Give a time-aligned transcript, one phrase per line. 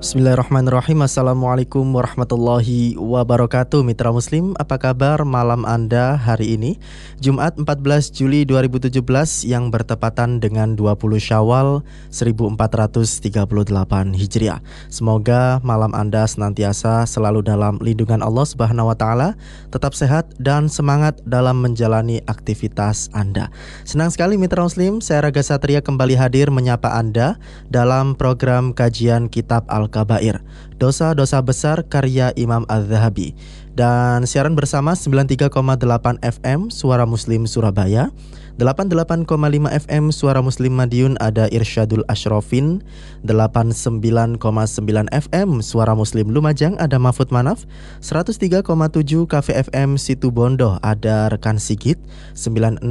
[0.00, 1.04] Bismillahirrahmanirrahim.
[1.04, 4.56] Assalamualaikum warahmatullahi wabarakatuh Mitra Muslim.
[4.56, 6.80] Apa kabar malam Anda hari ini?
[7.20, 8.96] Jumat 14 Juli 2017
[9.44, 11.84] yang bertepatan dengan 20 Syawal
[12.16, 13.44] 1438
[14.16, 14.64] Hijriah.
[14.88, 19.36] Semoga malam Anda senantiasa selalu dalam lindungan Allah Subhanahu wa taala
[19.68, 23.52] Tetap sehat dan semangat dalam menjalani aktivitas Anda.
[23.84, 25.04] Senang sekali Mitra Muslim.
[25.04, 27.36] Saya Raga Satria kembali hadir menyapa Anda
[27.68, 30.38] dalam program kajian kitab Al Al-Kabair
[30.78, 33.34] Dosa-dosa besar karya Imam Az-Zahabi
[33.74, 35.50] Dan siaran bersama 93,8
[36.22, 38.14] FM Suara Muslim Surabaya
[38.60, 39.24] 88,5
[39.72, 42.84] FM Suara Muslim Madiun ada Irsyadul Ashrofin.
[43.24, 44.36] 89,9
[45.08, 47.64] FM Suara Muslim Lumajang ada Mahfud Manaf.
[48.04, 48.60] 103,7
[49.24, 51.96] KVFM Situ Bondo ada Rekan Sigit.
[52.36, 52.84] 96,2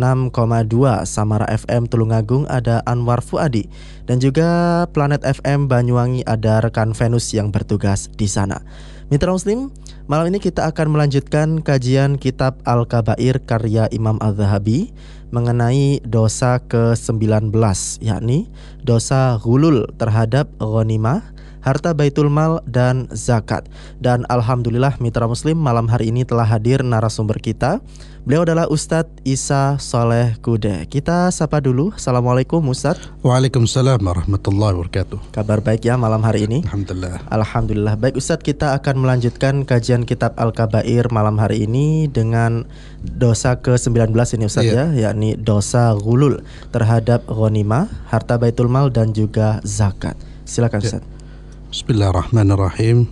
[1.06, 3.70] Samara FM Tulungagung ada Anwar Fuadi.
[4.10, 8.66] Dan juga Planet FM Banyuwangi ada rekan Venus yang bertugas di sana.
[9.14, 9.70] Mitra Muslim,
[10.10, 14.90] malam ini kita akan melanjutkan kajian kitab Al-Kabair karya Imam Al-Zahabi
[15.30, 17.54] mengenai dosa ke-19
[18.02, 18.50] yakni
[18.82, 21.22] dosa gulul terhadap ghanimah
[21.62, 23.68] harta baitul mal dan zakat.
[24.02, 27.84] Dan alhamdulillah mitra muslim malam hari ini telah hadir narasumber kita.
[28.28, 30.84] Beliau adalah Ustadz Isa Saleh Kude.
[30.92, 31.96] Kita sapa dulu.
[31.96, 33.08] Assalamualaikum Ustadz.
[33.24, 35.32] Waalaikumsalam warahmatullahi wabarakatuh.
[35.32, 36.60] Kabar baik ya malam hari ini?
[36.68, 37.24] Alhamdulillah.
[37.32, 37.96] Alhamdulillah.
[37.96, 42.68] Baik Ustadz, kita akan melanjutkan kajian kitab Al-Kabair malam hari ini dengan
[43.00, 44.92] dosa ke-19 ini Ustadz yeah.
[44.92, 46.44] ya, yakni dosa gulul
[46.76, 50.20] terhadap ghanimah, harta baitul mal dan juga zakat.
[50.44, 50.88] Silakan iya.
[50.92, 51.08] Ustadz.
[51.08, 51.72] Yeah.
[51.72, 53.08] Bismillahirrahmanirrahim.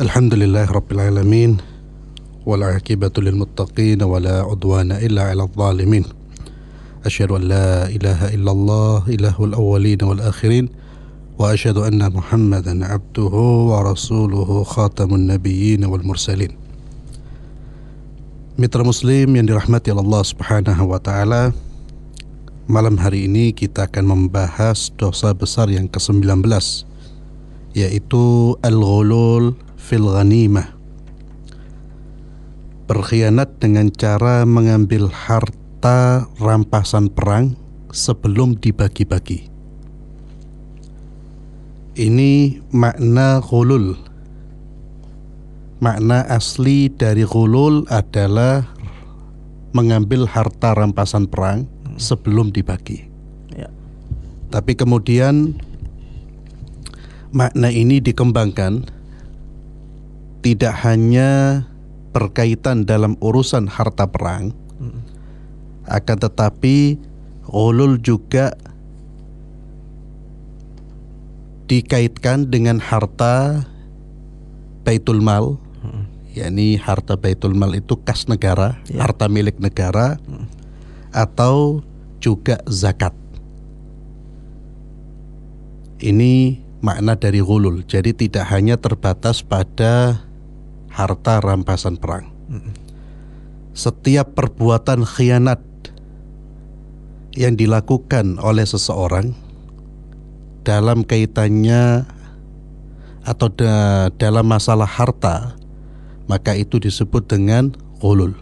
[0.00, 1.71] Alhamdulillah Rabbil Alamin
[2.46, 6.04] والعاقبة للمتقين ولا عدوان إلا على الظالمين
[7.06, 10.68] أشهد أن لا إله إلا الله إله الأولين والآخرين
[11.38, 13.34] وأشهد أن محمدا عبده
[13.70, 16.52] ورسوله خاتم النبيين والمرسلين
[18.52, 21.56] Mitra Muslim yang dirahmati Allah Subhanahu wa taala,
[22.68, 26.44] malam hari ini kita akan membahas dosa besar yang ke-19
[27.72, 30.81] yaitu al-ghulul fil ghanimah.
[32.90, 37.54] Berkhianat dengan cara mengambil harta rampasan perang
[37.94, 39.52] sebelum dibagi-bagi.
[41.92, 43.94] Ini makna ghulul.
[45.82, 48.64] Makna asli dari ghulul adalah
[49.76, 51.68] mengambil harta rampasan perang
[52.00, 53.08] sebelum dibagi.
[53.52, 53.68] Ya.
[54.48, 55.56] Tapi kemudian
[57.32, 58.88] makna ini dikembangkan
[60.44, 61.62] tidak hanya
[62.12, 65.00] berkaitan dalam urusan harta perang, hmm.
[65.88, 67.00] akan tetapi
[67.48, 68.54] ulul juga
[71.66, 73.64] dikaitkan dengan harta
[74.84, 76.04] baitul mal, hmm.
[76.36, 79.08] yakni harta baitul mal itu kas negara, ya.
[79.08, 80.46] harta milik negara, hmm.
[81.16, 81.80] atau
[82.20, 83.16] juga zakat.
[86.02, 87.86] Ini makna dari gulul.
[87.86, 90.26] Jadi tidak hanya terbatas pada
[90.92, 92.28] harta rampasan perang.
[93.72, 95.64] Setiap perbuatan khianat
[97.32, 99.32] yang dilakukan oleh seseorang
[100.62, 102.04] dalam kaitannya
[103.24, 105.56] atau da dalam masalah harta,
[106.28, 108.36] maka itu disebut dengan gulul.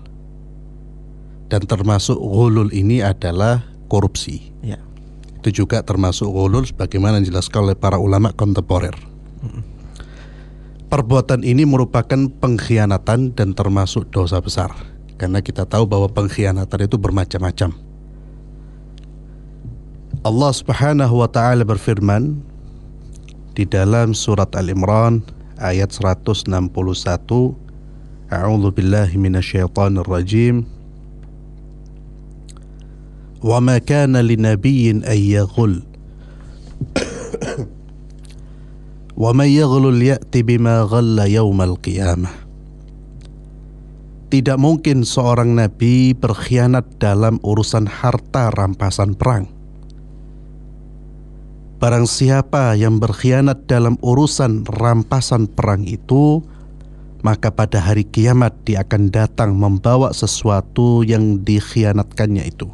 [1.47, 4.51] Dan termasuk gulul ini adalah korupsi.
[4.63, 4.83] Ya
[5.41, 8.93] itu juga termasuk gulul sebagaimana dijelaskan oleh para ulama kontemporer
[10.90, 14.72] Perbuatan ini merupakan pengkhianatan dan termasuk dosa besar
[15.18, 17.74] karena kita tahu bahwa pengkhianatan itu bermacam-macam.
[20.26, 22.42] Allah Subhanahu wa taala berfirman
[23.54, 25.22] di dalam surat Al-Imran
[25.62, 26.50] ayat 161
[28.26, 30.66] A'udzu billahi minasyaitonir rajim
[33.46, 35.74] وما كان لنبي أن يغل
[39.21, 40.01] Wa may yaghlul
[40.33, 42.33] بِمَا bima يَوْمَ الْقِيَامَةِ.
[44.33, 49.45] Tidak mungkin seorang nabi berkhianat dalam urusan harta rampasan perang.
[51.77, 56.41] Barang siapa yang berkhianat dalam urusan rampasan perang itu,
[57.21, 62.73] maka pada hari kiamat dia akan datang membawa sesuatu yang dikhianatkannya itu.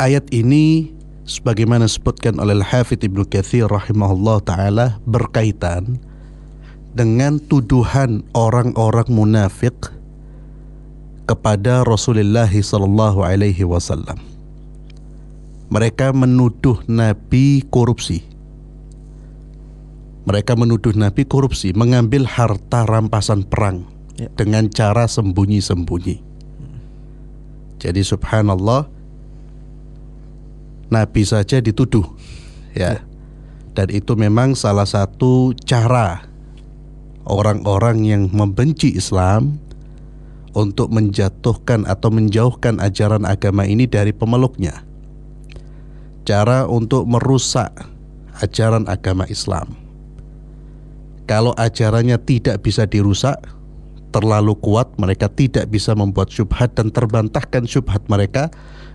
[0.00, 0.95] Ayat ini
[1.26, 5.98] sebagaimana disebutkan oleh Al-Hafidh Ibnu Katsir rahimahullah taala berkaitan
[6.96, 9.74] dengan tuduhan orang-orang munafik
[11.26, 14.16] kepada Rasulullah sallallahu alaihi wasallam.
[15.66, 18.22] Mereka menuduh Nabi korupsi.
[20.26, 23.86] Mereka menuduh Nabi korupsi, mengambil harta rampasan perang
[24.16, 24.32] Ya.
[24.32, 26.24] dengan cara sembunyi-sembunyi.
[27.76, 28.88] Jadi subhanallah
[30.90, 32.06] Nabi saja dituduh
[32.74, 33.02] ya.
[33.76, 36.24] Dan itu memang salah satu cara
[37.28, 39.60] orang-orang yang membenci Islam
[40.56, 44.80] untuk menjatuhkan atau menjauhkan ajaran agama ini dari pemeluknya.
[46.24, 47.68] Cara untuk merusak
[48.40, 49.76] ajaran agama Islam.
[51.28, 53.36] Kalau ajarannya tidak bisa dirusak,
[54.14, 58.48] terlalu kuat, mereka tidak bisa membuat syubhat dan terbantahkan syubhat mereka,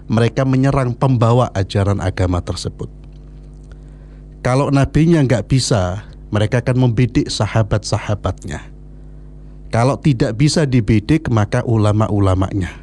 [0.09, 2.89] mereka menyerang pembawa ajaran agama tersebut.
[4.41, 6.01] Kalau nabinya nggak bisa,
[6.33, 8.65] mereka akan membidik sahabat-sahabatnya.
[9.69, 12.73] Kalau tidak bisa dibidik, maka ulama-ulamanya.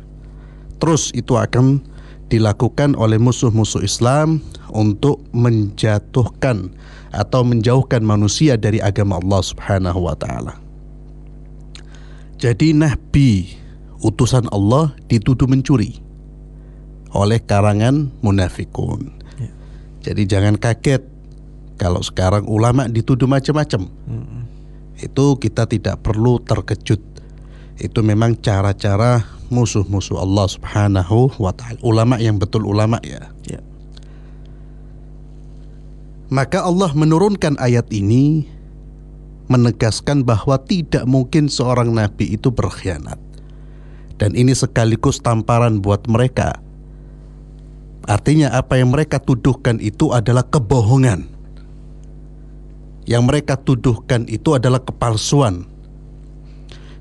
[0.79, 1.83] Terus itu akan
[2.31, 4.39] dilakukan oleh musuh-musuh Islam
[4.71, 6.71] untuk menjatuhkan
[7.11, 10.55] atau menjauhkan manusia dari agama Allah Subhanahu wa taala.
[12.39, 13.59] Jadi nabi
[14.05, 15.99] utusan Allah dituduh mencuri
[17.13, 19.13] oleh karangan munafikun.
[19.41, 19.53] Ya.
[20.11, 21.03] Jadi jangan kaget
[21.79, 23.87] kalau sekarang ulama dituduh macam-macam.
[24.99, 27.01] Itu kita tidak perlu terkejut.
[27.79, 31.79] Itu memang cara-cara musuh-musuh Allah Subhanahu wa taala.
[31.87, 33.31] Ulama yang betul ulama ya.
[33.47, 33.63] Ya.
[36.29, 38.45] Maka Allah menurunkan ayat ini
[39.49, 43.17] menegaskan bahwa tidak mungkin seorang nabi itu berkhianat.
[44.19, 46.59] Dan ini sekaligus tamparan buat mereka.
[48.09, 51.29] Artinya apa yang mereka tuduhkan itu adalah kebohongan.
[53.05, 55.69] Yang mereka tuduhkan itu adalah kepalsuan.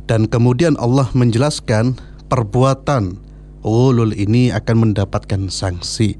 [0.03, 1.95] Dan kemudian Allah menjelaskan
[2.27, 3.23] perbuatan
[3.63, 6.19] ulul ini akan mendapatkan sanksi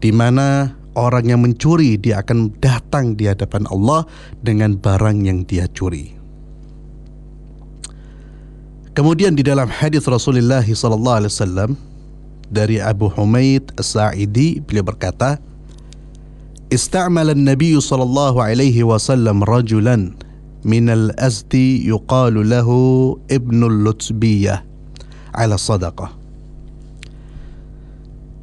[0.00, 4.08] di mana orang yang mencuri dia akan datang di hadapan Allah
[4.40, 6.16] dengan barang yang dia curi.
[8.94, 11.70] Kemudian di dalam hadis Rasulullah sallallahu alaihi wasallam
[12.54, 15.42] dari Abu Humaid As-Sa'idi beliau berkata,
[16.70, 20.14] "Ista'mala an-nabiy sallallahu alaihi wasallam rajulan
[20.62, 24.62] min al-Azdi yuqalu lahu Ibnul Lutbiyah
[25.34, 26.14] ala sadaqah."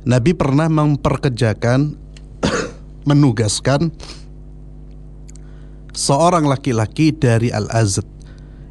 [0.04, 1.96] Nabi pernah memperkerjakan
[3.10, 3.96] menugaskan
[5.96, 8.04] seorang laki-laki dari Al-Azd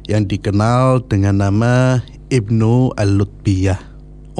[0.05, 3.90] yang dikenal dengan nama Ibnu Al-Lutbiyah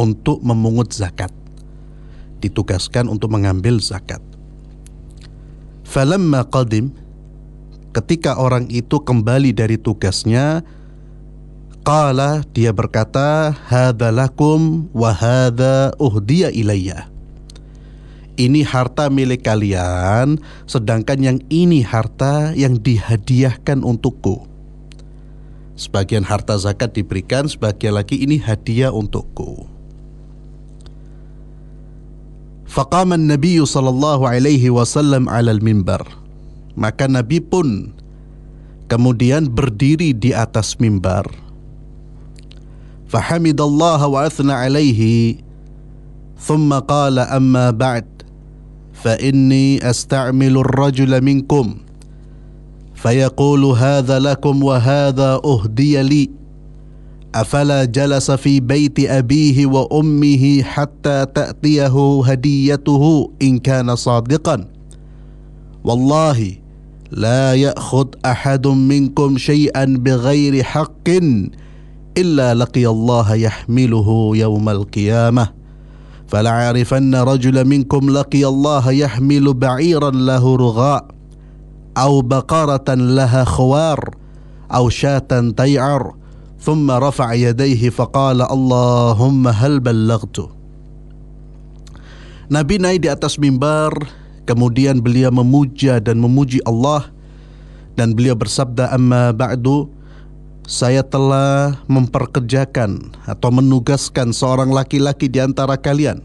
[0.01, 1.29] untuk memungut zakat.
[2.41, 4.17] Ditugaskan untuk mengambil zakat.
[5.85, 6.89] Falamma qadim
[7.93, 10.65] ketika orang itu kembali dari tugasnya
[11.85, 17.11] qala dia berkata hadza lakum wa hadza uhdiya ilayya
[18.41, 24.49] ini harta milik kalian, sedangkan yang ini harta yang dihadiahkan untukku.
[25.77, 29.70] Sebagian harta zakat diberikan, sebagian lagi ini hadiah untukku.
[32.71, 36.07] فقام النبي صلى الله عليه وسلم على المنبر.
[36.79, 37.91] Maka nabi pun
[38.87, 41.27] kemudian berdiri di atas mimbar
[43.11, 45.01] فحمد الله واثنى عليه
[46.39, 48.07] ثم قال اما بعد
[49.03, 51.75] فاني استعمل الرجل منكم
[52.95, 56.31] فيقول هذا لكم وهذا اهدي لي
[57.35, 64.67] أفلا جلس في بيت أبيه وأمه حتى تأتيه هديته إن كان صادقا.
[65.83, 66.51] والله
[67.11, 71.09] لا يأخذ أحد منكم شيئا بغير حق
[72.17, 75.49] إلا لقي الله يحمله يوم القيامة.
[76.27, 81.05] فلعرفن رجل منكم لقي الله يحمل بعيرا له رغاء
[81.97, 84.15] أو بقرة لها خوار
[84.73, 86.20] أو شاة تيعر
[86.60, 90.38] ثم رفع يديه فقال اللهم هل بلغت
[92.46, 93.90] Nabi naik di atas mimbar
[94.46, 97.10] kemudian beliau memuja dan memuji Allah
[97.98, 99.90] dan beliau bersabda amma ba'du
[100.66, 106.22] saya telah memperkerjakan atau menugaskan seorang laki-laki di antara kalian.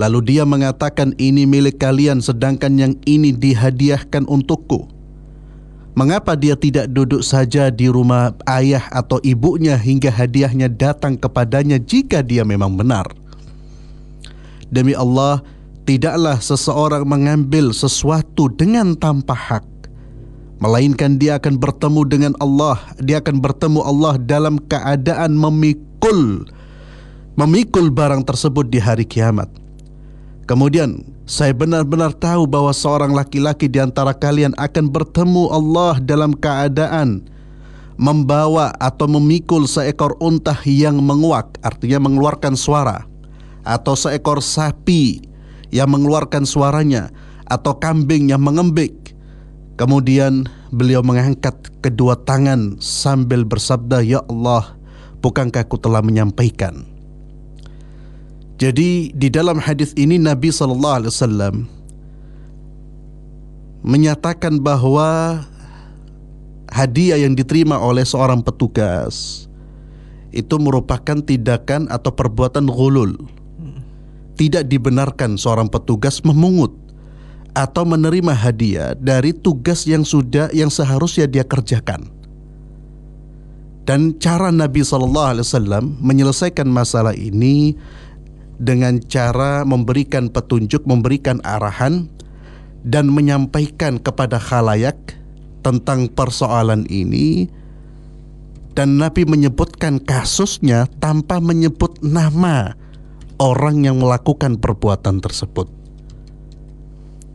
[0.00, 4.88] Lalu dia mengatakan ini milik kalian sedangkan yang ini dihadiahkan untukku.
[5.93, 12.25] Mengapa dia tidak duduk saja di rumah ayah atau ibunya hingga hadiahnya datang kepadanya jika
[12.25, 13.05] dia memang benar?
[14.73, 15.45] Demi Allah,
[15.85, 19.65] tidaklah seseorang mengambil sesuatu dengan tanpa hak.
[20.57, 22.81] Melainkan dia akan bertemu dengan Allah.
[22.97, 26.49] Dia akan bertemu Allah dalam keadaan memikul
[27.37, 29.49] memikul barang tersebut di hari kiamat.
[30.49, 37.23] Kemudian Saya benar-benar tahu bahwa seorang laki-laki di antara kalian akan bertemu Allah dalam keadaan
[37.95, 43.07] membawa atau memikul seekor unta yang menguak, artinya mengeluarkan suara,
[43.63, 45.23] atau seekor sapi
[45.71, 47.07] yang mengeluarkan suaranya,
[47.47, 49.15] atau kambing yang mengembik.
[49.79, 54.75] Kemudian beliau mengangkat kedua tangan sambil bersabda, "Ya Allah,
[55.23, 56.92] bukankah aku telah menyampaikan?"
[58.61, 61.55] Jadi di dalam hadis ini Nabi Shallallahu Alaihi Wasallam
[63.83, 65.41] menyatakan bahwa
[66.71, 69.45] hadiah yang diterima oleh seorang petugas
[70.33, 73.13] itu merupakan tindakan atau perbuatan gulul.
[74.33, 76.73] Tidak dibenarkan seorang petugas memungut
[77.53, 82.09] atau menerima hadiah dari tugas yang sudah yang seharusnya dia kerjakan.
[83.85, 87.77] Dan cara Nabi Shallallahu Alaihi Wasallam menyelesaikan masalah ini
[88.63, 92.07] dengan cara memberikan petunjuk, memberikan arahan
[92.87, 94.95] dan menyampaikan kepada khalayak
[95.63, 97.51] tentang persoalan ini
[98.73, 102.73] dan Nabi menyebutkan kasusnya tanpa menyebut nama
[103.37, 105.69] orang yang melakukan perbuatan tersebut.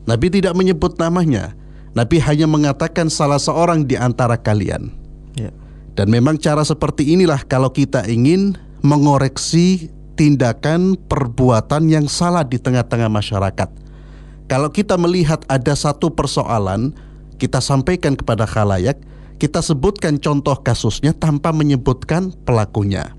[0.08, 1.52] Nabi tidak menyebut namanya.
[1.92, 4.88] Nabi hanya mengatakan salah seorang di antara kalian.
[5.36, 5.52] Ya.
[5.94, 13.06] Dan memang cara seperti inilah kalau kita ingin mengoreksi tindakan perbuatan yang salah di tengah-tengah
[13.06, 13.70] masyarakat.
[14.50, 16.90] Kalau kita melihat ada satu persoalan,
[17.38, 18.98] kita sampaikan kepada khalayak,
[19.38, 23.14] kita sebutkan contoh kasusnya tanpa menyebutkan pelakunya.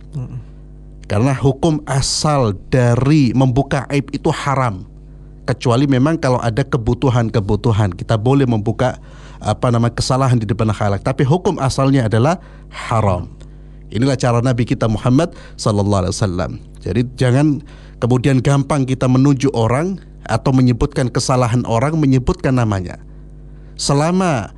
[1.07, 4.83] Karena hukum asal dari membuka aib itu haram.
[5.47, 8.99] Kecuali memang kalau ada kebutuhan-kebutuhan, kita boleh membuka
[9.39, 11.01] apa nama kesalahan di depan khalayak.
[11.01, 12.37] Tapi hukum asalnya adalah
[12.69, 13.31] haram.
[13.89, 16.51] Inilah cara Nabi kita Muhammad sallallahu alaihi wasallam.
[16.79, 17.59] Jadi jangan
[17.99, 22.99] kemudian gampang kita menuju orang atau menyebutkan kesalahan orang menyebutkan namanya.
[23.79, 24.51] Selama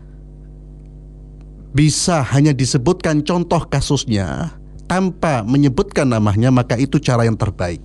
[1.72, 4.52] bisa hanya disebutkan contoh kasusnya
[4.92, 7.80] tanpa menyebutkan namanya maka itu cara yang terbaik.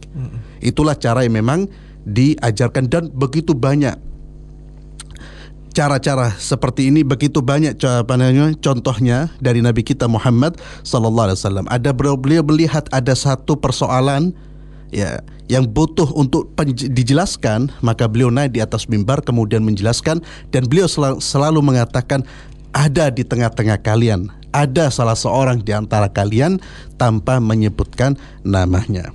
[0.59, 1.71] Itulah cara yang memang
[2.07, 3.95] diajarkan dan begitu banyak
[5.77, 7.77] cara-cara seperti ini begitu banyak
[8.65, 11.67] contohnya dari Nabi kita Muhammad sallallahu alaihi wasallam.
[11.69, 14.33] Ada beliau melihat ada satu persoalan
[14.89, 15.21] ya
[15.53, 21.21] yang butuh untuk dijelaskan, maka beliau naik di atas mimbar kemudian menjelaskan dan beliau sel
[21.21, 22.25] selalu mengatakan
[22.73, 26.57] ada di tengah-tengah kalian, ada salah seorang di antara kalian
[26.97, 29.13] tanpa menyebutkan namanya.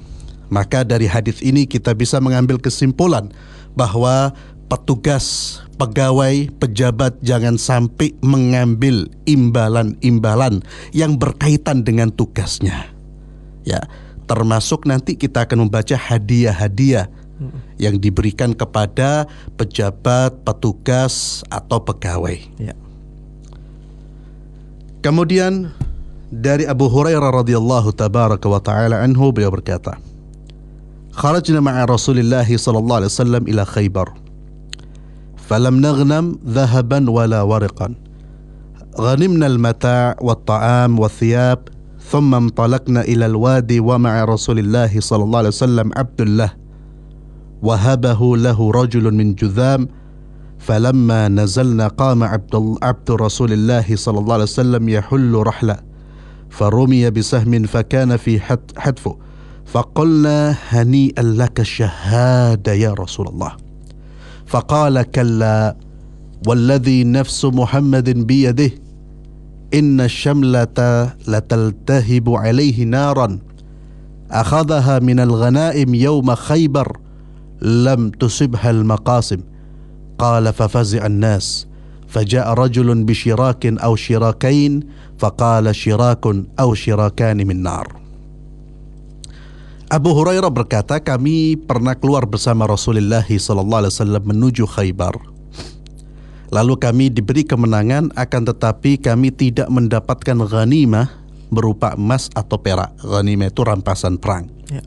[0.53, 3.31] Maka dari hadis ini kita bisa mengambil kesimpulan
[3.73, 4.35] bahwa
[4.71, 10.61] petugas pegawai, pejabat jangan sampai mengambil imbalan-imbalan
[10.93, 12.93] yang berkaitan dengan tugasnya.
[13.65, 13.81] Ya,
[14.29, 17.09] termasuk nanti kita akan membaca hadiah-hadiah
[17.81, 19.25] yang diberikan kepada
[19.57, 22.37] pejabat, petugas atau pegawai.
[22.61, 22.77] Ya.
[25.01, 25.73] Kemudian
[26.29, 29.97] dari Abu Hurairah radhiyallahu tabaraka wa taala anhu beliau berkata,
[31.17, 34.20] "Kharajna ma'a Rasulillah sallallahu alaihi wasallam ila Khaybar."
[35.51, 37.95] فلم نغنم ذهبا ولا ورقا.
[38.99, 41.59] غنمنا المتاع والطعام والثياب
[41.99, 46.51] ثم انطلقنا إلى الوادي ومع رسول الله صلى الله عليه وسلم عبد الله.
[47.63, 49.87] وهبه له رجل من جذام
[50.59, 55.77] فلما نزلنا قام عبد, عبد رسول الله صلى الله عليه وسلم يحل رحلة
[56.49, 58.39] فرمي بسهم فكان في
[58.77, 59.17] حتفه.
[59.65, 63.70] فقلنا هنيئا لك الشهادة يا رسول الله.
[64.51, 65.75] فقال كلا
[66.47, 68.71] والذي نفس محمد بيده
[69.73, 73.39] إن الشملة لتلتهب عليه نارا
[74.31, 76.97] أخذها من الغنائم يوم خيبر
[77.61, 79.39] لم تصبها المقاسم
[80.19, 81.67] قال ففزع الناس.
[82.07, 84.79] فجاء رجل بشراك أو شراكين
[85.19, 86.25] فقال شراك
[86.59, 88.00] أو شراكان من نار.
[89.91, 95.19] Abu Hurairah berkata, kami pernah keluar bersama Rasulullah SAW menuju Khaybar.
[96.47, 101.11] Lalu kami diberi kemenangan, akan tetapi kami tidak mendapatkan ghanimah
[101.51, 102.95] berupa emas atau perak.
[103.03, 104.47] Ghanimah itu rampasan perang.
[104.71, 104.79] Ya.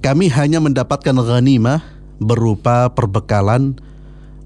[0.00, 1.84] Kami hanya mendapatkan ghanimah
[2.16, 3.76] berupa perbekalan,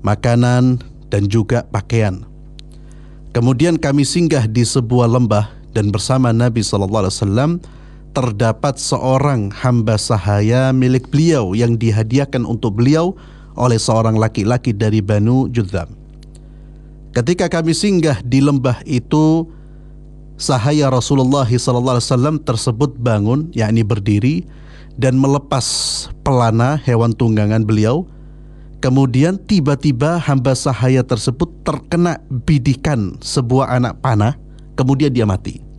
[0.02, 0.82] makanan,
[1.14, 2.26] dan juga pakaian.
[3.30, 7.50] Kemudian kami singgah di sebuah lembah dan bersama Nabi Sallallahu Alaihi Wasallam
[8.10, 13.14] terdapat seorang hamba sahaya milik beliau yang dihadiahkan untuk beliau
[13.54, 15.94] oleh seorang laki-laki dari Banu Judzam.
[17.10, 19.46] Ketika kami singgah di lembah itu,
[20.38, 24.46] sahaya Rasulullah SAW tersebut bangun, yakni berdiri
[24.94, 25.66] dan melepas
[26.22, 28.06] pelana hewan tunggangan beliau.
[28.80, 32.16] Kemudian tiba-tiba hamba sahaya tersebut terkena
[32.48, 34.40] bidikan sebuah anak panah,
[34.72, 35.69] kemudian dia mati.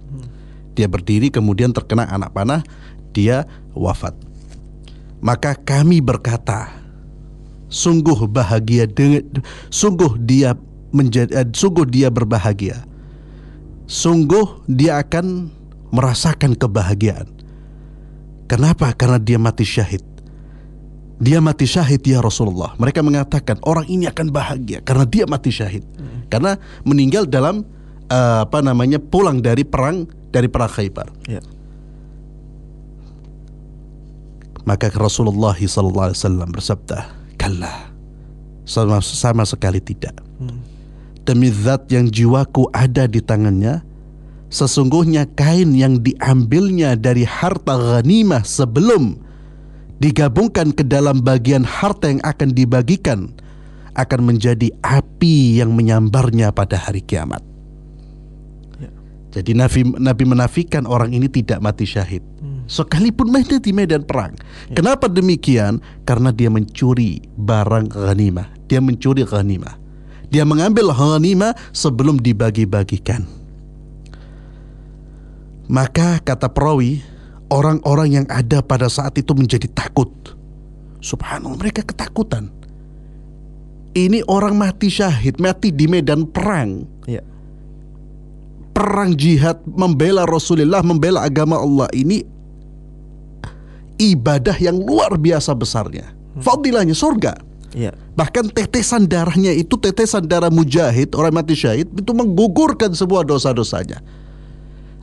[0.78, 2.62] Dia berdiri kemudian terkena anak panah,
[3.12, 3.44] dia
[3.76, 4.16] wafat.
[5.22, 6.72] Maka kami berkata,
[7.70, 9.22] sungguh bahagia dengan
[9.70, 10.58] sungguh dia
[10.92, 12.84] menjadi eh, sungguh dia berbahagia.
[13.86, 15.52] Sungguh dia akan
[15.92, 17.28] merasakan kebahagiaan.
[18.48, 18.96] Kenapa?
[18.96, 20.04] Karena dia mati syahid
[21.22, 22.74] dia mati syahid ya Rasulullah.
[22.82, 25.86] Mereka mengatakan orang ini akan bahagia karena dia mati syahid.
[25.94, 26.26] Hmm.
[26.34, 27.62] Karena meninggal dalam
[28.10, 31.08] uh, apa namanya pulang dari perang dari perang Khaybar.
[31.28, 31.44] Ya.
[34.64, 37.92] Maka Rasulullah SAW bersabda, "Kalla."
[38.62, 40.16] Sama, sama sekali tidak.
[40.38, 40.62] Hmm.
[41.28, 43.84] Demi zat yang jiwaku ada di tangannya,
[44.48, 49.18] sesungguhnya kain yang diambilnya dari harta ghanimah sebelum
[50.02, 53.34] digabungkan ke dalam bagian harta yang akan dibagikan
[53.94, 57.51] akan menjadi api yang menyambarnya pada hari kiamat.
[59.32, 62.20] Jadi Nabi Nabi menafikan orang ini tidak mati syahid.
[62.44, 62.68] Hmm.
[62.68, 64.36] Sekalipun mati di medan perang.
[64.68, 64.76] Ya.
[64.76, 65.80] Kenapa demikian?
[66.04, 68.52] Karena dia mencuri barang ghanimah.
[68.68, 69.80] Dia mencuri ghanimah.
[70.28, 73.24] Dia mengambil ghanimah sebelum dibagi-bagikan.
[75.72, 77.00] Maka kata perawi,
[77.48, 80.12] orang-orang yang ada pada saat itu menjadi takut.
[81.00, 82.52] Subhanallah, mereka ketakutan.
[83.96, 86.88] Ini orang mati syahid, mati di medan perang.
[87.08, 87.24] Ya.
[88.72, 92.24] Perang jihad membela Rasulullah, membela agama Allah ini
[94.00, 96.10] ibadah yang luar biasa besarnya.
[96.10, 96.42] Hmm.
[96.42, 97.38] Fadilahnya surga.
[97.72, 97.96] Ya.
[98.20, 104.04] Bahkan tetesan darahnya itu tetesan darah mujahid, orang mati syahid itu menggugurkan semua dosa-dosanya.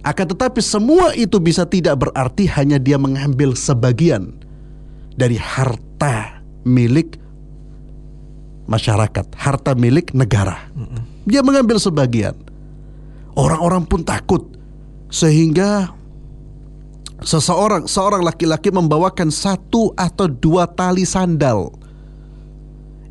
[0.04, 4.36] Akan tetapi semua itu bisa tidak berarti hanya dia mengambil sebagian
[5.16, 7.16] dari harta milik
[8.68, 10.68] masyarakat, harta milik negara.
[11.24, 12.36] Dia mengambil sebagian.
[13.38, 14.58] Orang-orang pun takut
[15.14, 15.94] sehingga
[17.22, 21.70] seseorang seorang laki-laki membawakan satu atau dua tali sandal.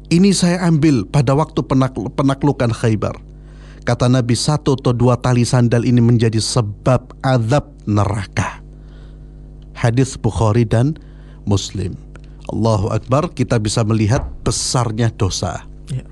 [0.08, 1.64] Ini saya ambil pada waktu
[2.16, 3.16] penaklukan Khaybar.
[3.88, 8.60] Kata Nabi satu atau dua tali sandal ini menjadi sebab azab neraka.
[9.76, 11.00] Hadis Bukhari dan
[11.48, 11.96] Muslim.
[12.52, 15.64] Allahu Akbar kita bisa melihat besarnya dosa.
[15.92, 16.04] Ya.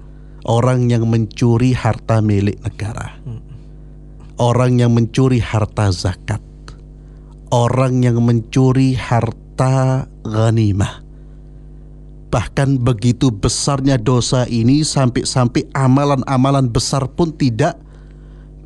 [0.48, 3.20] Orang yang mencuri harta milik negara.
[3.24, 3.45] Hmm.
[4.36, 6.44] Orang yang mencuri harta zakat.
[7.54, 11.06] Orang yang mencuri harta ghanimah
[12.36, 17.80] Bahkan begitu besarnya dosa ini sampai-sampai amalan-amalan besar pun tidak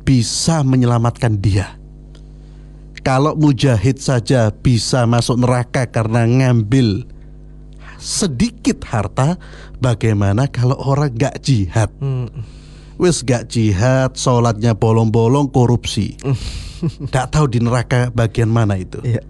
[0.02, 1.78] bisa menyelamatkan dia.
[3.06, 7.06] Kalau mujahid saja bisa masuk neraka karena ngambil
[8.02, 9.38] sedikit harta,
[9.78, 11.94] bagaimana kalau orang gak jihad?
[12.02, 12.26] Hmm.
[13.00, 16.20] Wes gak jihad, sholatnya bolong-bolong, korupsi.
[17.08, 19.00] Tidak tahu di neraka bagian mana itu.
[19.00, 19.24] Yeah.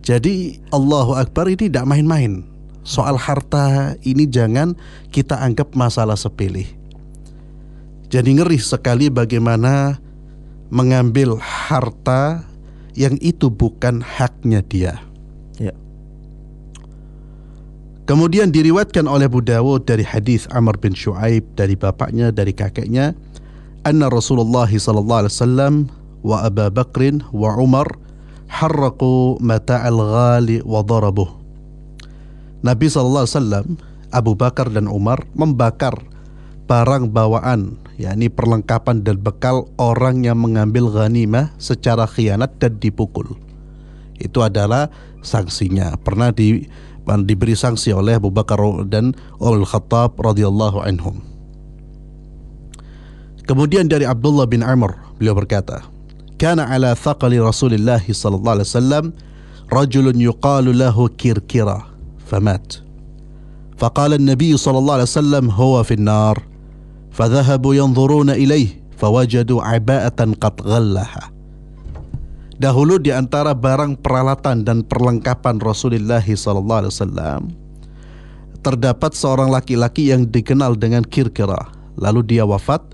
[0.00, 2.40] Jadi Allahu Akbar ini tidak main-main
[2.80, 4.74] soal harta ini jangan
[5.12, 6.66] kita anggap masalah sepele.
[8.10, 10.02] Jadi ngeri sekali bagaimana
[10.72, 12.42] mengambil harta
[12.98, 14.98] yang itu bukan haknya dia.
[15.62, 15.74] Ya.
[18.10, 23.14] Kemudian diriwatkan oleh Abu Dawud dari hadis Amr bin Shu'aib dari bapaknya dari kakeknya
[23.86, 25.74] anna Rasulullah sallallahu alaihi wasallam
[26.26, 27.86] wa Abu Bakr wa Umar
[28.50, 31.40] harraqu mata'al ghali wa darabuh
[32.60, 33.24] Nabi SAW,
[34.12, 35.96] Abu Bakar dan Umar membakar
[36.68, 43.32] barang bawaan, yakni perlengkapan dan bekal orang yang mengambil ghanimah secara khianat dan dipukul.
[44.20, 44.92] Itu adalah
[45.24, 45.96] sanksinya.
[46.04, 46.68] Pernah di,
[47.06, 51.22] diberi sanksi oleh Abu Bakar dan Umar Khattab radhiyallahu anhum.
[53.44, 55.82] Kemudian dari Abdullah bin Amr beliau berkata,
[56.38, 59.04] "Kana ala thaqali Rasulillah sallallahu alaihi wasallam
[59.70, 61.90] rajulun yuqalu lahu kirkira."
[62.30, 62.74] فمات
[63.78, 66.42] فقال النبي صلى الله عليه وسلم هو في النار
[67.10, 71.39] فذهبوا ينظرون إليه فوجدوا عباءة قد غلها
[72.60, 77.48] Dahulu di antara barang peralatan dan perlengkapan Rasulullah SAW
[78.60, 81.72] terdapat seorang laki-laki yang dikenal dengan Kirkira.
[81.96, 82.84] Lalu dia wafat.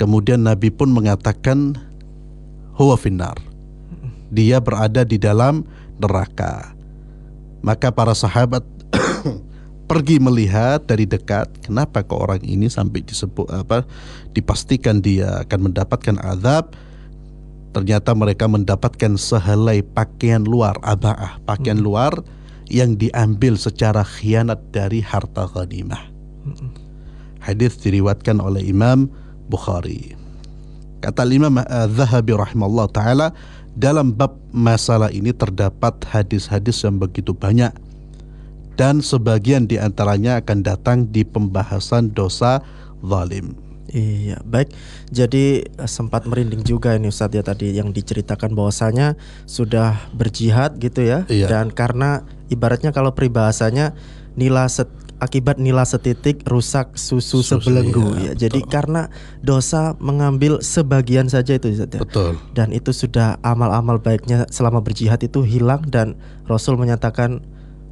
[0.00, 1.76] Kemudian Nabi pun mengatakan
[2.72, 3.36] huwa finnar.
[4.32, 5.68] Dia berada di dalam
[6.00, 6.72] neraka.
[7.60, 8.64] Maka para sahabat
[9.92, 13.84] pergi melihat dari dekat kenapa kok orang ini sampai disebut apa
[14.32, 16.72] dipastikan dia akan mendapatkan azab
[17.72, 21.86] ternyata mereka mendapatkan sehelai pakaian luar abaah pakaian hmm.
[21.88, 22.12] luar
[22.68, 26.12] yang diambil secara khianat dari harta ghanimah
[27.42, 29.10] Hadis diriwatkan oleh Imam
[29.50, 30.14] Bukhari.
[31.02, 33.34] Kata Imam Az-Zahabi rahimahullah taala
[33.74, 37.74] dalam bab masalah ini terdapat hadis-hadis yang begitu banyak
[38.78, 42.62] dan sebagian di antaranya akan datang di pembahasan dosa
[43.02, 43.58] zalim.
[43.92, 44.72] Iya, baik.
[45.12, 51.04] Jadi eh, sempat merinding juga ini Ustadz ya tadi yang diceritakan bahwasanya sudah berjihad gitu
[51.04, 51.28] ya.
[51.28, 51.46] Iya.
[51.46, 53.92] Dan karena ibaratnya kalau peribahasanya
[54.32, 54.88] nila set,
[55.20, 58.48] akibat nila setitik rusak susu, Susu, sebelenggu iya, ya.
[58.48, 58.72] Jadi betul.
[58.72, 59.02] karena
[59.44, 62.00] dosa mengambil sebagian saja itu Ustadz ya.
[62.00, 62.40] Betul.
[62.56, 66.16] Dan itu sudah amal-amal baiknya selama berjihad itu hilang dan
[66.48, 67.44] Rasul menyatakan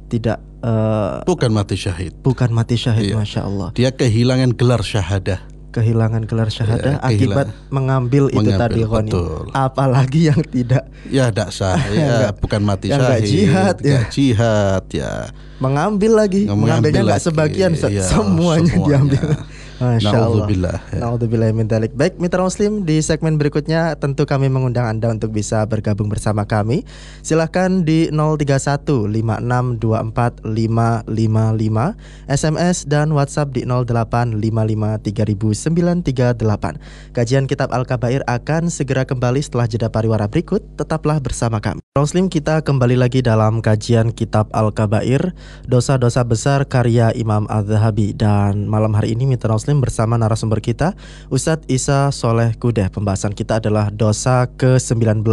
[0.09, 2.17] tidak eh, Bukan mati syahid.
[2.19, 3.21] bukan mati syahid, Iya.
[3.21, 3.69] masya Allah.
[3.77, 5.39] Dia kehilangan gelar syahadah.
[5.71, 7.71] Kehilangan gelar syahadah Ya, akibat kehilangan.
[7.71, 9.41] mengambil, itu Mengambil, tadi betul.
[9.51, 11.79] Apalagi yang tidak Ya tidak sah.
[11.91, 13.25] Ya bukan mati yang syahid.
[13.25, 13.99] jihad, ya.
[14.07, 15.11] jihad ya.
[15.57, 18.81] mengambil lagi, Mengambil mengambilnya nggak sebagian, iya, semuanya, semuanya.
[18.83, 19.23] diambil.
[19.81, 20.99] Naudzubillah, ya.
[21.01, 21.65] Naudzubillah min.
[21.65, 26.85] Baik, mitra muslim di segmen berikutnya tentu kami mengundang Anda untuk bisa bergabung bersama kami.
[27.25, 35.01] Silahkan di 031 5624 555 SMS dan WhatsApp di 0855
[35.65, 37.17] 300938.
[37.17, 40.61] Kajian kitab Al-Kabair akan segera kembali setelah jeda pariwara berikut.
[40.77, 41.81] Tetaplah bersama kami.
[41.95, 45.35] Muslim kita kembali lagi dalam kajian kitab Al-Kabair,
[45.67, 50.97] dosa-dosa besar karya Imam Az-Zahabi dan malam hari ini mitra muslim bersama narasumber kita
[51.31, 52.91] Ustadz Isa Soleh Kudeh.
[52.91, 55.23] Pembahasan kita adalah dosa ke-19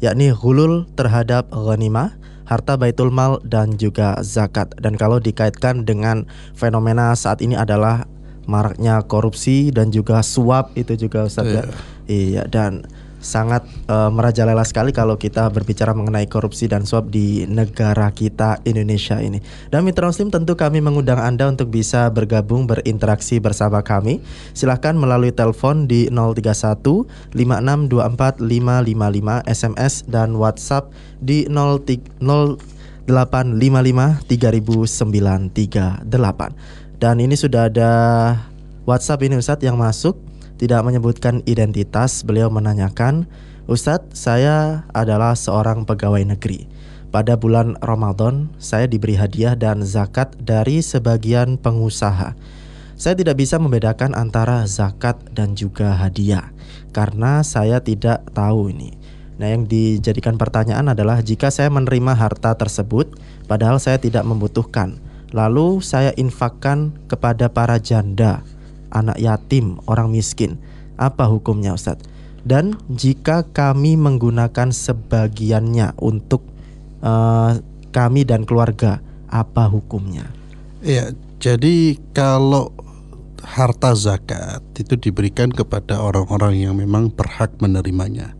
[0.00, 4.72] yakni hulul terhadap ghanimah harta baitul mal dan juga zakat.
[4.78, 8.06] Dan kalau dikaitkan dengan fenomena saat ini adalah
[8.46, 11.64] maraknya korupsi dan juga suap itu juga Ustadz ya.
[12.06, 12.86] Iya dan
[13.20, 19.18] sangat eh, merajalela sekali kalau kita berbicara mengenai korupsi dan suap di negara kita Indonesia
[19.18, 19.40] ini.
[19.72, 24.20] Dan Mitra Muslim tentu kami mengundang Anda untuk bisa bergabung berinteraksi bersama kami.
[24.52, 32.76] Silahkan melalui telepon di 031 5624 555 SMS dan WhatsApp di 03
[33.06, 36.02] 0855 300938.
[36.96, 37.92] Dan ini sudah ada
[38.88, 40.25] WhatsApp ini Ustadz yang masuk
[40.56, 42.24] tidak menyebutkan identitas.
[42.24, 43.28] Beliau menanyakan,
[43.68, 46.68] Ustadz, saya adalah seorang pegawai negeri.
[47.14, 52.36] Pada bulan Ramadan, saya diberi hadiah dan zakat dari sebagian pengusaha.
[52.96, 56.56] Saya tidak bisa membedakan antara zakat dan juga hadiah
[56.96, 58.96] karena saya tidak tahu ini.
[59.36, 63.12] Nah, yang dijadikan pertanyaan adalah jika saya menerima harta tersebut
[63.44, 64.96] padahal saya tidak membutuhkan,
[65.28, 68.40] lalu saya infakkan kepada para janda,
[68.96, 70.56] anak yatim, orang miskin,
[70.96, 72.08] apa hukumnya Ustadz?
[72.46, 76.46] Dan jika kami menggunakan sebagiannya untuk
[77.02, 77.52] eh,
[77.92, 80.30] kami dan keluarga, apa hukumnya?
[80.80, 81.10] Ya,
[81.42, 82.70] jadi kalau
[83.42, 88.34] harta zakat itu diberikan kepada orang-orang yang memang berhak menerimanya.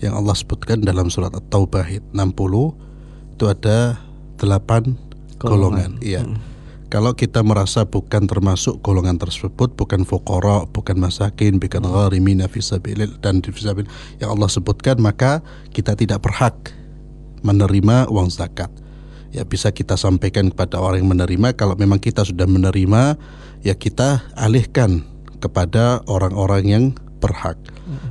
[0.00, 4.00] Yang Allah sebutkan dalam surat At-Taubah ayat 60 itu ada
[4.40, 4.96] delapan
[5.38, 5.96] golongan.
[5.96, 6.04] Golongan.
[6.04, 6.22] Iya.
[6.24, 6.49] Mm.
[6.90, 13.38] Kalau kita merasa bukan termasuk golongan tersebut, bukan fuqara, bukan masakin, bukan gharimina fisabilillah dan
[13.46, 13.86] fisabil
[14.18, 15.38] yang Allah sebutkan, maka
[15.70, 16.74] kita tidak berhak
[17.46, 18.74] menerima uang zakat.
[19.30, 23.14] Ya bisa kita sampaikan kepada orang yang menerima kalau memang kita sudah menerima
[23.62, 25.06] ya kita alihkan
[25.38, 26.84] kepada orang-orang yang
[27.22, 27.54] berhak.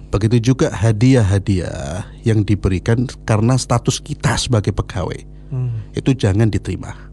[0.08, 5.82] Begitu juga hadiah-hadiah yang diberikan karena status kita sebagai pegawai Hmm.
[5.98, 7.09] itu jangan diterima.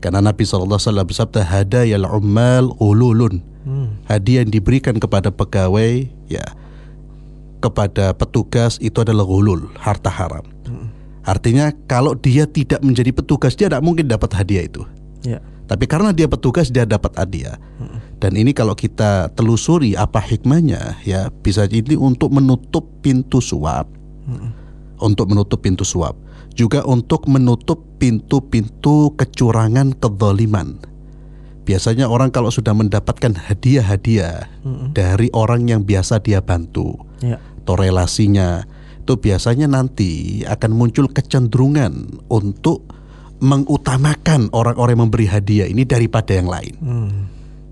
[0.00, 3.40] Karena Nabi SAW bersabda hadayal ummal ululun.
[3.66, 3.98] Hmm.
[4.06, 6.46] Hadiah yang diberikan kepada pegawai ya
[7.58, 10.46] kepada petugas itu adalah ulul, harta haram.
[11.26, 14.86] Artinya kalau dia tidak menjadi petugas dia tidak mungkin dapat hadiah itu.
[15.26, 15.42] Ya.
[15.66, 17.58] Tapi karena dia petugas dia dapat hadiah.
[18.22, 23.90] Dan ini kalau kita telusuri apa hikmahnya ya bisa jadi untuk menutup pintu suap.
[25.02, 26.14] Untuk menutup pintu suap.
[26.56, 30.80] Juga untuk menutup pintu-pintu kecurangan kezaliman.
[31.66, 34.48] Biasanya orang kalau sudah mendapatkan hadiah-hadiah
[34.94, 37.42] dari orang yang biasa dia bantu Ya.
[37.64, 38.62] atau relasinya
[39.02, 42.86] itu biasanya nanti akan muncul kecenderungan untuk
[43.42, 46.74] mengutamakan orang-orang yang memberi hadiah ini daripada yang lain.
[46.80, 47.18] Hmm.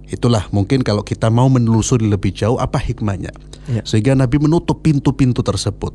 [0.06, 3.32] Itulah mungkin kalau kita mau menelusuri lebih jauh apa hikmahnya.
[3.66, 3.82] Ya.
[3.82, 5.90] Sehingga Nabi menutup pintu-pintu tersebut.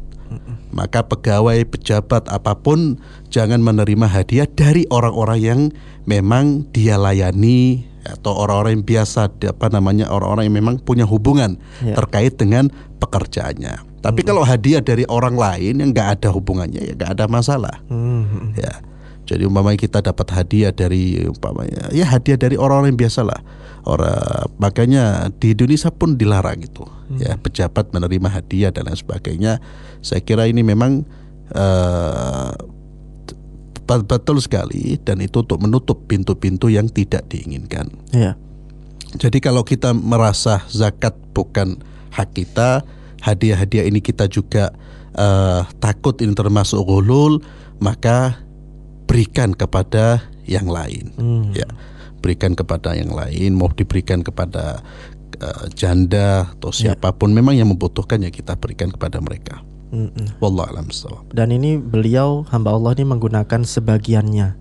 [0.70, 3.02] Maka pegawai, pejabat apa pun
[3.34, 5.62] jangan menerima hadiah dari orang-orang yang
[6.06, 11.98] memang dia layani atau orang-orang yang biasa apa namanya orang-orang yang memang punya hubungan Ya.
[11.98, 12.70] terkait dengan
[13.02, 13.86] pekerjaannya.
[14.00, 17.76] Tapi kalau hadiah dari orang lain yang nggak ada hubungannya ya nggak ada masalah.
[17.92, 18.56] Hmm.
[18.56, 18.80] Ya.
[19.28, 23.42] Jadi umpamanya kita dapat hadiah dari umpamanya ya hadiah dari orang-orang yang biasa lah.
[23.88, 26.84] Orang makanya di Indonesia pun dilarang itu.
[27.18, 29.58] Ya, pejabat menerima hadiah dan lain sebagainya.
[30.06, 31.04] Saya kira ini memang
[33.89, 37.89] bet- betul sekali dan itu untuk menutup pintu-pintu yang tidak diinginkan.
[38.13, 38.38] Iya.
[39.18, 41.82] Jadi kalau kita merasa zakat bukan
[42.13, 42.86] hak kita,
[43.26, 44.70] hadiah-hadiah ini kita juga
[45.18, 47.42] eh, takut ini termasuk gulul,
[47.82, 48.38] maka
[49.10, 51.10] berikan kepada yang lain.
[51.18, 51.50] Hmm.
[51.58, 51.65] Ya,
[52.20, 54.84] berikan kepada yang lain, mau diberikan kepada
[55.40, 59.64] eh, janda atau siapa pun memang yang membutuhkan ya kita berikan kepada mereka.
[59.90, 60.38] Mm-mm.
[60.38, 60.86] A'lam.
[61.34, 64.54] Dan ini beliau hamba Allah ini menggunakan sebagiannya.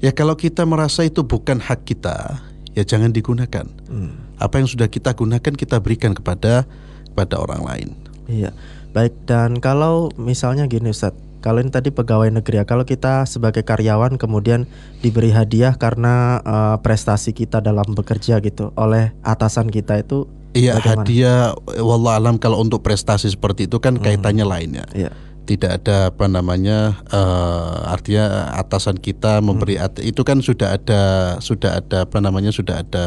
[0.00, 2.40] Ya kalau kita merasa itu bukan hak kita,
[2.72, 3.68] ya jangan digunakan.
[3.92, 4.16] Hmm.
[4.40, 6.64] Apa yang sudah kita gunakan kita berikan kepada
[7.12, 7.88] kepada orang lain.
[8.24, 8.56] Iya.
[8.96, 13.60] Baik dan kalau misalnya gini Ustaz, kalau ini tadi pegawai negeri ya, kalau kita sebagai
[13.60, 14.68] karyawan kemudian
[15.00, 21.54] diberi hadiah karena eh, prestasi kita dalam bekerja gitu oleh atasan kita itu Iya hadiah,
[21.78, 24.86] wallah alam kalau untuk prestasi seperti itu kan kaitannya lain ya.
[24.90, 25.10] Iya.
[25.46, 31.02] Tidak ada apa namanya, eh, artinya atasan kita memberi at- itu kan sudah ada
[31.38, 33.06] sudah ada apa namanya sudah ada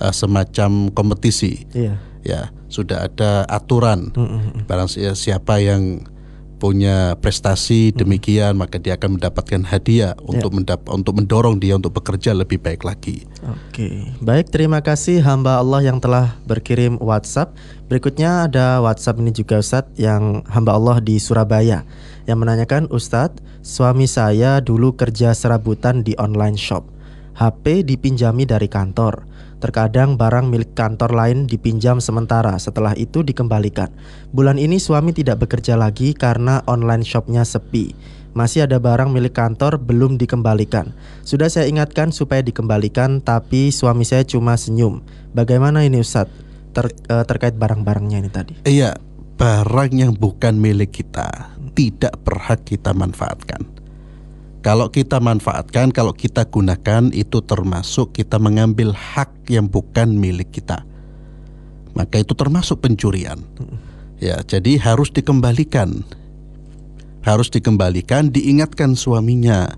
[0.00, 2.00] eh, semacam kompetisi, Iya.
[2.24, 2.40] ya
[2.72, 4.16] sudah ada aturan.
[4.16, 4.64] Mm-mm.
[4.64, 6.08] Barang si- siapa yang
[6.56, 12.32] punya prestasi demikian maka dia akan mendapatkan hadiah untuk mendap untuk mendorong dia untuk bekerja
[12.32, 13.28] lebih baik lagi.
[13.44, 17.52] Oke, baik terima kasih hamba Allah yang telah berkirim WhatsApp.
[17.86, 21.84] Berikutnya ada WhatsApp ini juga Ustadz yang hamba Allah di Surabaya
[22.26, 26.82] yang menanyakan Ustadz, suami saya dulu kerja serabutan di online shop.
[27.38, 29.22] HP dipinjami dari kantor.
[29.56, 33.88] Terkadang barang milik kantor lain dipinjam sementara, setelah itu dikembalikan.
[34.30, 37.96] Bulan ini suami tidak bekerja lagi karena online shopnya sepi.
[38.36, 40.92] Masih ada barang milik kantor belum dikembalikan.
[41.24, 45.00] Sudah saya ingatkan supaya dikembalikan, tapi suami saya cuma senyum.
[45.32, 46.44] Bagaimana ini Ustadz?
[46.76, 48.54] Ter- eh, terkait barang-barangnya ini tadi.
[48.68, 49.00] Iya,
[49.40, 53.75] barang yang bukan milik kita tidak berhak kita manfaatkan.
[54.66, 60.82] Kalau kita manfaatkan, kalau kita gunakan itu termasuk kita mengambil hak yang bukan milik kita.
[61.94, 63.38] Maka itu termasuk pencurian.
[64.18, 66.02] Ya, jadi harus dikembalikan.
[67.22, 69.70] Harus dikembalikan, diingatkan suaminya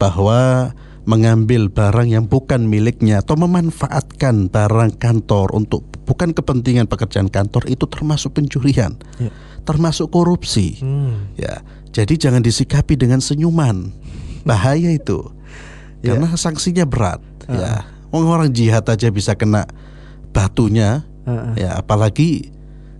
[0.00, 0.72] bahwa
[1.04, 7.84] mengambil barang yang bukan miliknya atau memanfaatkan barang kantor untuk bukan kepentingan pekerjaan kantor itu
[7.84, 9.28] termasuk pencurian, Ya.
[9.68, 10.80] termasuk korupsi.
[10.80, 11.28] Hmm.
[11.36, 11.60] Ya,
[11.92, 13.92] jadi jangan disikapi dengan senyuman.
[14.42, 15.22] Bahaya itu.
[16.02, 16.14] Ya.
[16.14, 17.86] Karena sanksinya berat, ya.
[18.10, 19.64] Wong orang jihad aja bisa kena
[20.30, 21.64] batunya, Heeh.
[21.64, 22.50] ya apalagi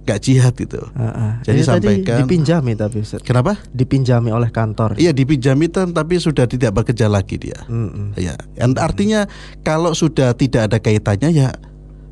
[0.03, 0.83] nggak jihad gitu.
[0.95, 1.31] Heeh.
[1.43, 3.23] Jadi Ini tadi sampaikan- dipinjami tapi Ustadz.
[3.23, 3.59] Kenapa?
[3.71, 4.99] Dipinjami oleh kantor.
[4.99, 7.59] Iya dipinjami kan, tapi sudah tidak bekerja lagi dia.
[7.67, 8.15] Mm-mm.
[8.15, 9.27] Ya, yang artinya
[9.63, 11.49] kalau sudah tidak ada kaitannya ya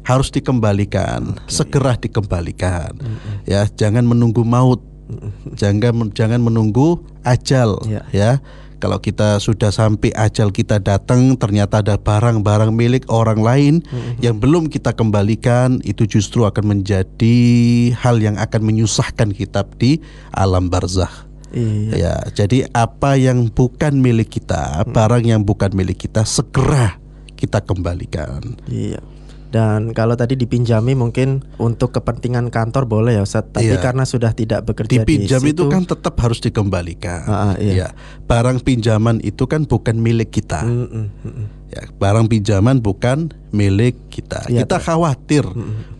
[0.02, 2.94] harus dikembalikan, segera dikembalikan.
[3.46, 4.82] Ya, jangan menunggu maut.
[5.54, 8.06] Jangan jangan menunggu ajal, Ya.
[8.14, 8.30] ya.
[8.80, 13.74] Kalau kita sudah sampai ajal kita datang ternyata ada barang-barang milik orang lain
[14.24, 17.38] yang belum kita kembalikan itu justru akan menjadi
[18.00, 20.00] hal yang akan menyusahkan kita di
[20.32, 21.28] alam barzah.
[21.52, 21.92] Iya.
[21.92, 26.96] Ya, jadi apa yang bukan milik kita, barang yang bukan milik kita segera
[27.36, 28.56] kita kembalikan.
[28.70, 29.02] Iya.
[29.50, 33.50] Dan kalau tadi dipinjami mungkin untuk kepentingan kantor boleh ya Ustadz.
[33.50, 33.82] Tapi Iya.
[33.82, 37.26] karena sudah tidak bekerja Dipinjam di itu situ, kan tetap harus dikembalikan.
[37.26, 37.72] Ah, ah, iya.
[37.74, 37.88] Ya,
[38.30, 40.62] barang pinjaman itu kan bukan milik kita.
[40.62, 41.46] Mm-mm, mm-mm.
[41.70, 44.46] Ya, barang pinjaman bukan milik kita.
[44.46, 45.42] Iya, kita khawatir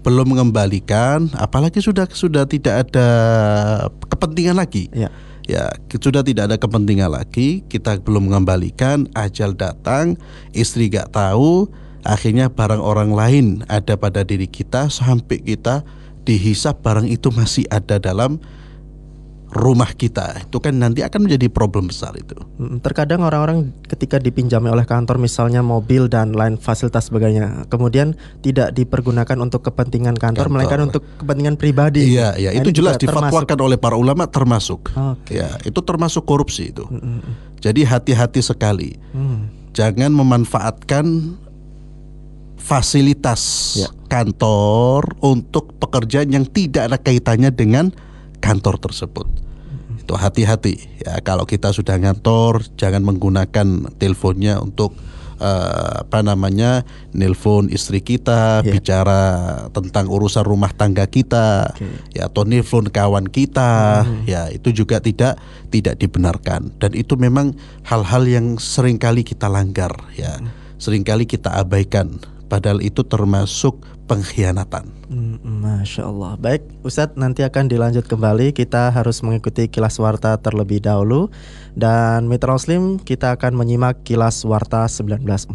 [0.06, 3.08] belum mengembalikan, apalagi sudah sudah tidak ada
[4.10, 4.86] kepentingan lagi.
[4.94, 5.10] Iya.
[5.50, 5.66] Ya,
[5.98, 10.14] sudah tidak ada kepentingan lagi, kita belum mengembalikan, ajal datang,
[10.54, 11.66] istri gak tahu,
[12.02, 15.84] akhirnya barang orang lain ada pada diri kita sampai kita
[16.22, 18.36] dihisap barang itu masih ada dalam
[19.50, 20.46] rumah kita.
[20.46, 22.38] Itu kan nanti akan menjadi problem besar itu.
[22.54, 28.70] Mm, Terkadang orang-orang ketika dipinjami oleh kantor misalnya mobil dan lain fasilitas sebagainya, kemudian tidak
[28.70, 30.54] dipergunakan untuk kepentingan kantor, Kantor.
[30.54, 32.14] melainkan untuk kepentingan pribadi.
[32.14, 34.94] Iya, iya, Nah, itu jelas termasuk- difatwakan oleh para ulama termasuk.
[34.94, 35.42] Oke.
[35.42, 36.86] Ya, itu termasuk korupsi itu.
[36.86, 37.20] Mm, mm,
[37.58, 38.94] Jadi hati-hati sekali.
[39.10, 39.58] mm.
[39.74, 41.06] Jangan memanfaatkan
[42.60, 43.42] fasilitas
[43.80, 43.88] Ya.
[44.12, 47.90] kantor untuk pekerjaan yang tidak ada kaitannya dengan
[48.38, 49.26] kantor tersebut.
[49.96, 54.92] Itu hati-hati ya kalau kita sudah ngantor jangan menggunakan teleponnya untuk
[55.40, 56.84] uh, apa namanya
[57.16, 58.76] nelpon istri kita, Yeah.
[58.76, 59.22] bicara
[59.72, 61.88] tentang urusan rumah tangga kita, Oke.
[62.12, 65.40] ya atau nelpon kawan kita, ya itu juga tidak
[65.72, 67.56] tidak dibenarkan dan itu memang
[67.88, 70.38] hal-hal yang sering kali kita langgar, ya
[70.76, 72.20] sering kali kita abaikan.
[72.50, 73.78] Padahal itu termasuk
[74.10, 74.90] pengkhianatan.
[75.06, 76.34] Hmm, Masya Allah.
[76.34, 78.50] Baik Ustadz nanti akan dilanjut kembali.
[78.50, 81.30] Kita harus mengikuti kilas warta terlebih dahulu.
[81.78, 85.54] Dan Mitra Muslim kita akan menyimak kilas warta 1945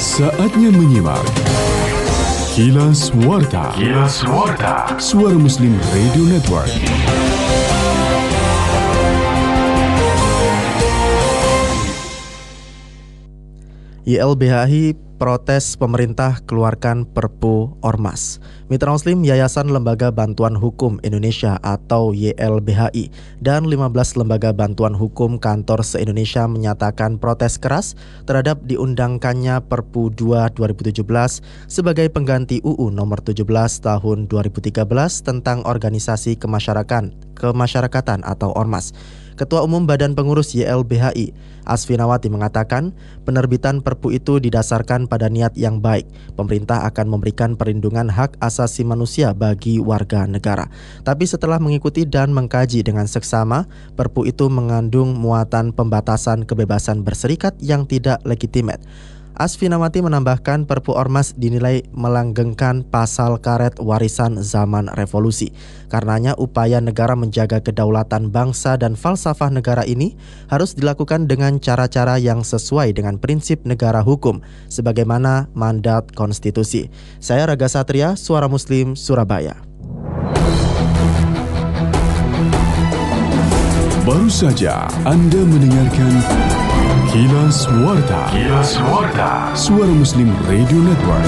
[0.00, 1.24] Saatnya menyimak
[2.50, 3.70] Kilas Warta.
[3.78, 4.98] Kilas Warta.
[4.98, 6.66] Suara Muslim Radio Network.
[14.02, 18.42] YLBHI protes pemerintah keluarkan Perpu Ormas.
[18.70, 23.10] Mitra Muslim Yayasan Lembaga Bantuan Hukum Indonesia atau YLBHI
[23.42, 27.98] dan 15 lembaga bantuan hukum kantor se-Indonesia menyatakan protes keras
[28.30, 31.02] terhadap diundangkannya Perpu 2 2017
[31.66, 33.42] sebagai pengganti UU nomor 17
[33.82, 34.86] tahun 2013
[35.26, 38.94] tentang organisasi kemasyarakatan kemasyarakatan atau Ormas.
[39.40, 41.32] Ketua Umum Badan Pengurus YLBHI,
[41.64, 42.92] Asfinawati mengatakan,
[43.24, 46.04] penerbitan Perpu itu didasarkan pada niat yang baik.
[46.36, 50.68] Pemerintah akan memberikan perlindungan hak asasi manusia bagi warga negara.
[51.08, 53.64] Tapi setelah mengikuti dan mengkaji dengan seksama,
[53.96, 58.84] Perpu itu mengandung muatan pembatasan kebebasan berserikat yang tidak legitimate.
[59.40, 65.56] Asfinawati menambahkan Perpu Ormas dinilai melanggengkan pasal karet warisan zaman revolusi.
[65.88, 70.12] Karenanya upaya negara menjaga kedaulatan bangsa dan falsafah negara ini
[70.52, 76.92] harus dilakukan dengan cara-cara yang sesuai dengan prinsip negara hukum sebagaimana mandat konstitusi.
[77.16, 79.56] Saya Raga Satria, Suara Muslim, Surabaya.
[84.04, 86.12] Baru saja Anda mendengarkan
[87.10, 88.30] Kilas Warta.
[88.30, 89.50] Kilas Warta.
[89.58, 91.26] Suara Muslim Radio Network.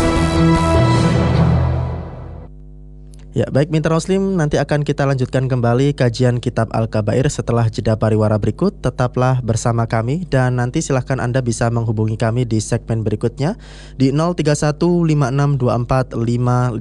[3.34, 8.38] Ya, baik Mitra Muslim, nanti akan kita lanjutkan kembali kajian kitab Al-Kabair setelah jeda pariwara
[8.38, 8.78] berikut.
[8.78, 13.58] Tetaplah bersama kami dan nanti silahkan Anda bisa menghubungi kami di segmen berikutnya
[13.98, 16.78] di 0312445555,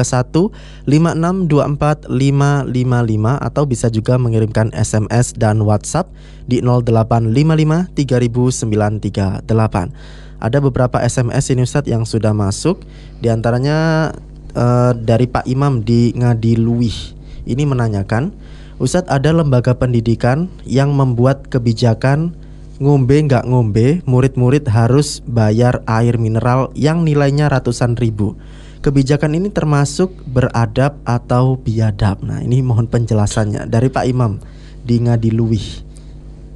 [0.84, 6.12] 5624 555 atau bisa juga mengirimkan SMS dan WhatsApp
[6.52, 10.27] di 0855 300938.
[10.38, 12.86] Ada beberapa SMS ini Ustadz yang sudah masuk,
[13.18, 14.12] di antaranya
[14.54, 17.18] eh, dari Pak Imam di Ngadiluih.
[17.48, 18.34] Ini menanyakan,
[18.78, 22.38] Ustadz ada lembaga pendidikan yang membuat kebijakan
[22.78, 28.38] ngombe nggak ngombe, murid-murid harus bayar air mineral yang nilainya ratusan ribu.
[28.86, 32.22] Kebijakan ini termasuk beradab atau biadab.
[32.22, 34.38] Nah, ini mohon penjelasannya dari Pak Imam
[34.86, 35.87] di Ngadiluih.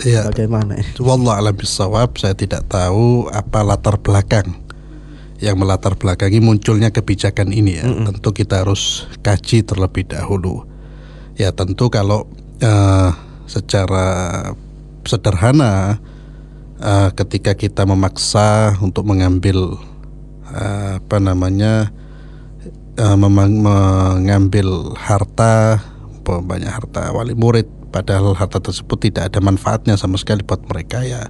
[0.02, 0.82] Ya, Bagaimana?
[0.98, 4.58] Wallah alam bisawab saya tidak tahu apa latar belakang
[5.42, 7.86] yang melatar belakangi munculnya kebijakan ini ya.
[7.86, 10.66] Tentu kita harus kaji terlebih dahulu.
[11.38, 12.26] Ya tentu kalau
[12.62, 13.10] eh,
[13.46, 14.08] secara
[15.06, 15.98] sederhana
[16.82, 19.78] eh, ketika kita memaksa untuk mengambil
[20.50, 21.94] eh, apa namanya
[23.02, 25.82] memang- mengambil harta
[26.22, 31.28] banyak harta wali murid padahal harta tersebut tidak ada manfaatnya sama sekali buat mereka ya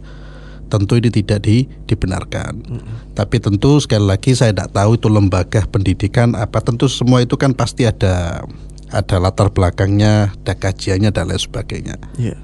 [0.72, 2.64] tentu ini tidak di, dibenarkan.
[3.12, 6.64] Tapi tentu sekali lagi saya tidak tahu itu lembaga pendidikan apa.
[6.64, 8.40] Tentu semua itu kan pasti ada
[8.88, 12.00] ada latar belakangnya, ada kajiannya dan lain sebagainya.
[12.16, 12.40] Iya.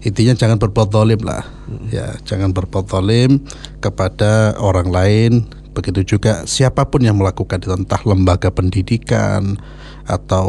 [0.00, 1.44] Intinya jangan berbuat zalim lah,
[1.92, 3.44] ya jangan berbuat zalim
[3.84, 5.32] kepada orang lain.
[5.76, 9.60] Begitu juga siapa pun yang melakukan itu entah lembaga pendidikan
[10.10, 10.48] atau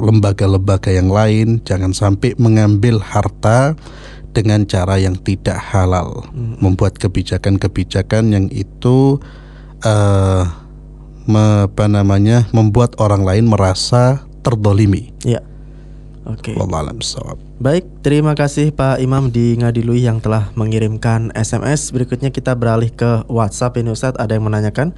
[0.00, 3.76] lembaga-lembaga yang lain, jangan sampai mengambil harta
[4.32, 9.22] dengan cara yang tidak halal, membuat kebijakan-kebijakan yang itu
[9.84, 10.44] eh
[11.28, 15.12] me- apa namanya membuat orang lain merasa terdolimi.
[15.24, 15.40] Iya.
[16.24, 16.56] Oke.
[16.96, 17.36] Bissawab.
[17.60, 21.92] Baik, terima kasih Pak Imam di Ngadilui yang telah mengirimkan SMS.
[21.92, 24.16] Berikutnya kita beralih ke WhatsApp ini Ustadz.
[24.16, 24.96] Ada yang menanyakan,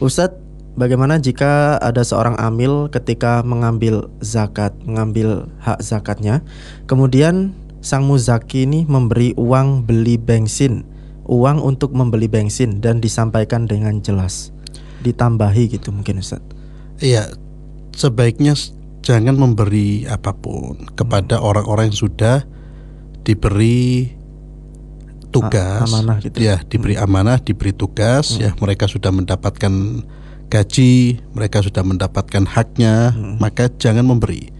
[0.00, 0.40] Ustadz,
[0.76, 6.40] bagaimana jika ada seorang amil ketika mengambil zakat, mengambil hak zakatnya,
[6.88, 7.52] kemudian
[7.82, 10.86] sang muzaki ini memberi uang beli bensin,
[11.26, 14.54] uang untuk membeli bensin dan disampaikan dengan jelas.
[15.02, 16.38] Ditambahi gitu mungkin Ustaz.
[17.02, 17.34] Iya,
[17.98, 18.54] sebaiknya
[19.02, 22.46] jangan memberi apa pun kepada orang-orang yang sudah
[23.26, 24.14] diberi
[25.34, 26.38] tugas, A- amanah gitu.
[26.38, 29.72] ya diberi amanah, diberi tugas, ya mereka sudah mendapatkan
[30.52, 34.52] gaji, mereka sudah mendapatkan haknya, maka jangan memberi.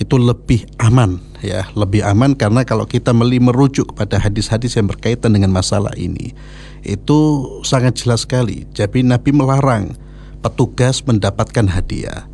[0.00, 5.36] Itu lebih aman, ya lebih aman karena kalau kita meli merujuk kepada hadis-hadis yang berkaitan
[5.36, 6.32] dengan masalah ini,
[6.80, 7.18] itu
[7.60, 8.64] sangat jelas sekali.
[8.72, 9.92] Jadi Nabi melarang
[10.40, 12.24] petugas mendapatkan hadiah,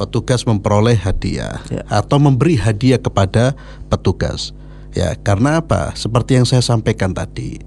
[0.00, 1.84] petugas memperoleh hadiah Ya.
[1.86, 3.54] atau memberi hadiah kepada
[3.86, 4.50] petugas.
[4.96, 5.92] Ya, karena apa?
[5.94, 7.60] Seperti yang saya sampaikan tadi,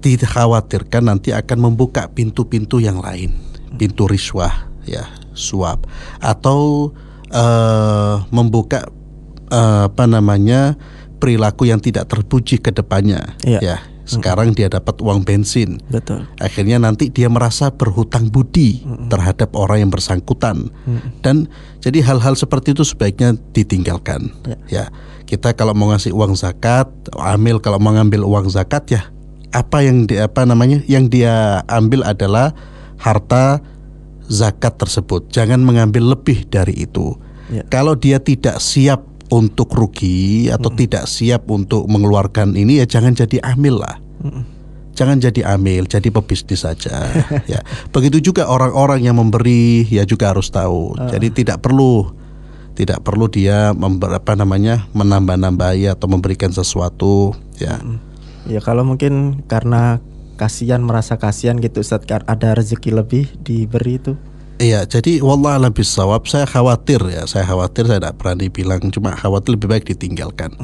[0.00, 3.36] dikhawatirkan nanti akan membuka pintu-pintu yang lain,
[3.78, 5.06] pintu riswah, ya,
[5.36, 5.86] suap,
[6.18, 6.90] atau
[7.30, 8.88] eh, membuka
[9.50, 10.74] eh, apa namanya
[11.20, 13.36] perilaku yang tidak terpuji ke depannya.
[13.44, 13.60] Iya.
[13.60, 13.76] Ya,
[14.08, 16.26] sekarang dia dapat uang bensin, Betul.
[16.42, 20.72] akhirnya nanti dia merasa berhutang budi terhadap orang yang bersangkutan.
[21.22, 21.46] Dan
[21.80, 24.30] jadi hal-hal seperti itu sebaiknya ditinggalkan
[24.68, 24.92] ya.
[25.24, 29.02] kita kalau mau ngasih uang zakat amil kalau mau ngambil uang zakat ya
[29.50, 32.54] apa yang dia apa namanya yang dia ambil adalah
[33.00, 33.64] harta
[34.28, 37.16] zakat tersebut jangan mengambil lebih dari itu
[37.50, 37.66] Ya.
[37.66, 43.42] kalau dia tidak siap untuk rugi atau tidak siap untuk mengeluarkan ini ya jangan jadi
[43.42, 43.98] amil lah
[44.94, 47.08] jangan jadi amil, jadi pebisnis saja.
[47.48, 50.92] ya, begitu juga orang-orang yang memberi, ya juga harus tahu.
[51.08, 52.12] Jadi tidak perlu,
[52.76, 57.32] tidak perlu dia member, apa namanya menambah-nambahi atau memberikan sesuatu.
[57.56, 57.80] Ya,
[58.44, 60.04] Ya kalau mungkin karena
[60.40, 64.16] kasihan merasa kasihan gitu Ustaz kar- ada rezeki lebih diberi itu.
[64.56, 64.88] iya.
[64.88, 66.24] Jadi wallah alam bisawab.
[66.24, 68.80] Saya khawatir ya, saya khawatir saya tidak berani bilang.
[68.88, 70.56] Cuma khawatir lebih baik ditinggalkan.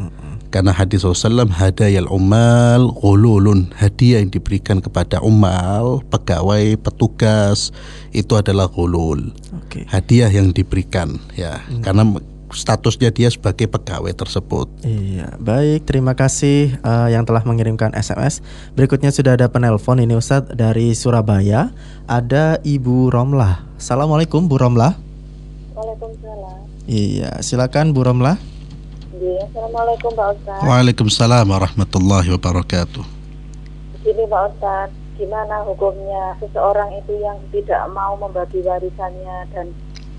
[0.48, 7.74] Karena hadis Rasulullah hadayal umal ghululun hadiah yang diberikan kepada umal pegawai petugas
[8.16, 9.84] itu adalah ghulul Oke.
[9.90, 12.08] hadiah yang diberikan ya karena
[12.52, 14.70] statusnya dia sebagai pegawai tersebut.
[14.86, 15.86] Iya, baik.
[15.88, 18.44] Terima kasih eh, yang telah mengirimkan SMS.
[18.78, 21.74] Berikutnya sudah ada penelpon ini Ustadz dari Surabaya.
[22.06, 23.66] Ada Ibu Romlah.
[23.76, 24.94] Assalamualaikum Bu Romlah.
[25.74, 26.58] Waalaikumsalam.
[26.86, 28.38] Iya, silakan Bu Romlah.
[29.16, 30.60] Iya, Assalamualaikum Pak Ustaz.
[30.62, 33.04] Waalaikumsalam warahmatullahi wabarakatuh.
[33.96, 39.72] Begini Pak Ustaz, gimana hukumnya seseorang itu yang tidak mau membagi warisannya dan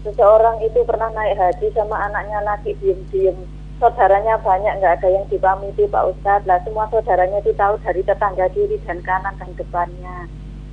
[0.04, 3.38] seseorang itu pernah naik haji sama anaknya lagi diem-diem.
[3.78, 6.50] Saudaranya banyak nggak ada yang dipamiti Pak Ustadz.
[6.50, 10.26] Lah semua saudaranya itu tahu dari tetangga kiri dan kanan dan depannya.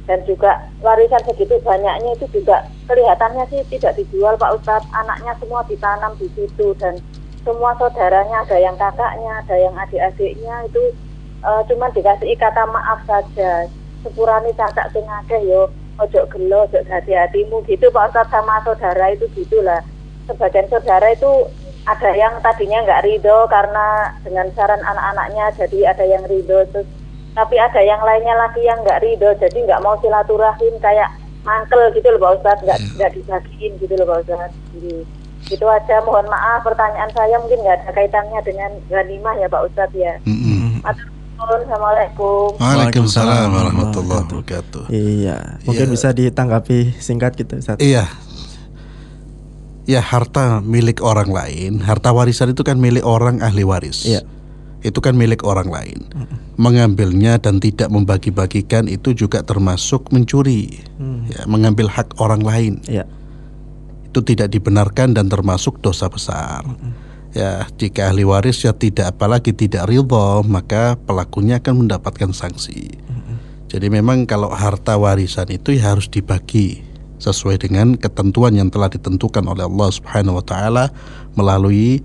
[0.05, 4.89] Dan juga warisan segitu banyaknya itu juga kelihatannya sih tidak dijual Pak Ustadz.
[4.97, 6.97] Anaknya semua ditanam di situ dan
[7.45, 10.83] semua saudaranya ada yang kakaknya ada yang adik-adiknya itu
[11.45, 13.69] eh, cuman dikasih kata maaf saja.
[14.01, 15.69] Sepurani cacak sing akeh yo
[16.01, 17.91] ojo gelo ojo hati-hatimu gitu.
[17.91, 19.83] Pak Ustadz sama saudara itu gitulah.
[20.25, 21.49] Sebagian saudara itu
[21.85, 26.89] ada yang tadinya nggak ridho karena dengan saran anak-anaknya jadi ada yang ridho terus
[27.37, 31.13] tapi ada yang lainnya lagi yang nggak ridho jadi nggak mau silaturahim kayak
[31.45, 32.65] mangkel gitu loh Pak Ustadz.
[32.65, 34.57] Nggak nggak dibagiin gitu loh Pak Ustadz.
[34.73, 34.93] Jadi
[35.53, 35.97] itu aja.
[36.01, 40.15] Mohon maaf pertanyaan saya mungkin nggak ada kaitannya dengan ghanimah ya Pak Ustadz ya.
[40.81, 44.85] Matur nuwun, Assalamualaikum Waalaikumsalam warahmatullahi wabarakatuh.
[44.87, 45.93] Iya, mungkin Iya.
[45.93, 47.83] bisa ditanggapi singkat gitu Ustadz.
[47.83, 48.07] Iya.
[49.85, 54.07] Ya harta milik orang lain, harta warisan itu kan milik orang ahli waris.
[54.07, 54.23] Iya.
[54.87, 56.07] Itu kan milik orang lain.
[56.55, 60.87] Mengambilnya dan tidak membagi-bagikan itu juga termasuk mencuri.
[60.97, 61.27] Hmm.
[61.29, 62.79] Ya, mengambil hak orang lain.
[62.87, 63.05] Iya.
[64.15, 66.63] itu tidak dibenarkan dan termasuk dosa besar.
[67.35, 72.95] Ya, jika ahli waris ya tidak apalagi tidak ridho, maka pelakunya akan mendapatkan sanksi.
[73.75, 76.87] Jadi memang kalau harta warisan itu ya harus dibagi
[77.19, 80.85] sesuai dengan ketentuan yang telah ditentukan oleh Allah Subhanahu wa taala
[81.35, 81.99] melalui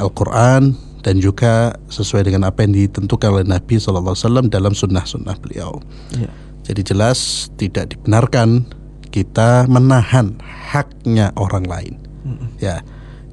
[0.00, 0.72] Al-Qur'an
[1.04, 5.84] dan juga sesuai dengan apa yang ditentukan oleh Nabi sallallahu alaihi wasallam dalam sunnah-sunnah beliau.
[6.16, 6.32] Iya.
[6.64, 8.64] Jadi jelas tidak dibenarkan
[9.12, 10.40] kita menahan
[10.72, 11.94] haknya orang lain.
[12.62, 12.80] Ya.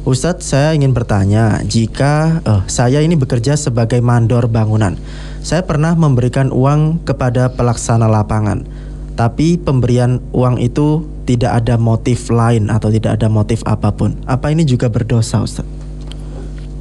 [0.00, 4.96] Ustadz, saya ingin bertanya, jika uh, saya ini bekerja sebagai mandor bangunan,
[5.44, 8.64] saya pernah memberikan uang kepada pelaksana lapangan,
[9.12, 14.16] tapi pemberian uang itu tidak ada motif lain atau tidak ada motif apa pun.
[14.24, 15.68] Apa ini juga berdosa, Ustadz?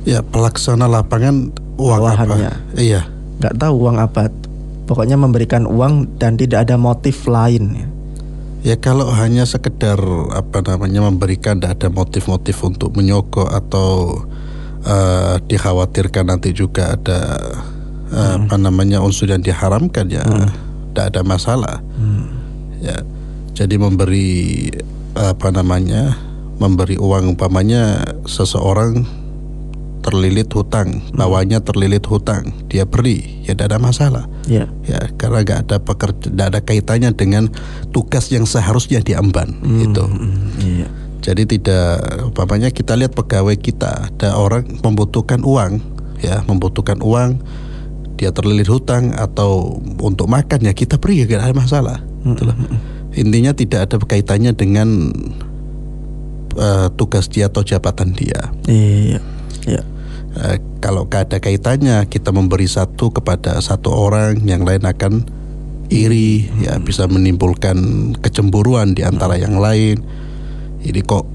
[0.08, 2.56] Ya, pelaksana lapangan uang Bawahannya.
[2.56, 2.80] apa?
[2.80, 3.04] Iya.
[3.44, 4.32] Gak tahu uang apa.
[4.88, 7.84] Pokoknya memberikan uang dan tidak ada motif lain.
[8.60, 10.00] Ya kalau hanya sekedar
[10.36, 14.22] apa namanya memberikan tidak ada motif-motif untuk menyokok atau
[14.84, 17.40] uh, dikhawatirkan nanti juga ada
[18.12, 18.52] uh, hmm.
[18.52, 21.12] apa namanya unsur yang diharamkan ya tidak hmm.
[21.16, 21.78] ada masalah.
[21.96, 22.28] Hmm.
[22.84, 23.00] Ya
[23.56, 24.72] jadi memberi
[25.16, 26.16] apa namanya
[26.60, 29.08] memberi uang umpamanya seseorang
[30.00, 34.26] terlilit hutang, bawahnya terlilit hutang, dia beri, ya tidak ada masalah.
[34.48, 34.66] Ya.
[34.88, 37.52] Ya, karena nggak ada pekerja, tidak ada kaitannya dengan
[37.92, 39.86] tugas yang seharusnya diemban hmm.
[39.92, 40.06] itu.
[40.64, 40.88] Iya.
[41.20, 42.00] Jadi tidak,
[42.32, 45.84] umpamanya kita lihat pegawai kita, ada orang membutuhkan uang,
[46.24, 47.44] ya, membutuhkan uang,
[48.16, 51.98] dia terlilit hutang atau untuk makan ya kita beri, ya tidak ada masalah.
[52.24, 52.56] Itulah.
[53.16, 55.12] Intinya tidak ada kaitannya dengan
[56.60, 58.52] uh, tugas dia atau jabatan dia.
[58.68, 59.20] Iya.
[59.68, 59.82] Ya.
[60.38, 65.26] Uh, kalau ada kaitannya kita memberi satu kepada satu orang, yang lain akan
[65.90, 66.70] iri, hmm.
[66.70, 69.44] ya bisa menimbulkan kecemburuan di antara hmm.
[69.44, 69.98] yang lain.
[70.80, 71.28] Ini kok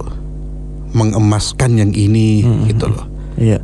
[0.94, 2.70] mengemaskan yang ini, hmm.
[2.70, 3.04] gitu loh.
[3.36, 3.60] Iya.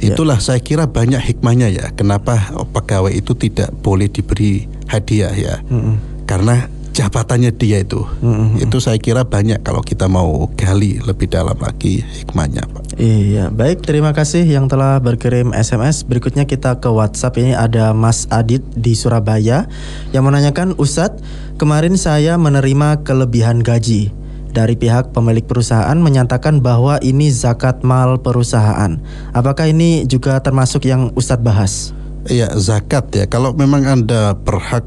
[0.00, 0.44] Itulah ya.
[0.54, 1.86] saya kira banyak hikmahnya ya.
[1.92, 5.60] Kenapa pegawai itu tidak boleh diberi hadiah ya?
[5.68, 6.00] Hmm.
[6.24, 6.66] Karena
[7.00, 8.04] jabatannya dia itu.
[8.20, 8.68] Mm-hmm.
[8.68, 13.00] Itu saya kira banyak kalau kita mau gali lebih dalam lagi hikmahnya, Pak.
[13.00, 16.04] Iya, baik terima kasih yang telah berkirim SMS.
[16.04, 19.64] Berikutnya kita ke WhatsApp ini ada Mas Adit di Surabaya
[20.12, 21.24] yang menanyakan, "Ustadz,
[21.56, 24.12] kemarin saya menerima kelebihan gaji."
[24.50, 28.98] Dari pihak pemilik perusahaan menyatakan bahwa ini zakat mal perusahaan.
[29.30, 31.94] Apakah ini juga termasuk yang Ustadz bahas?
[32.26, 33.30] Iya, zakat ya.
[33.30, 34.82] Kalau memang Anda berhak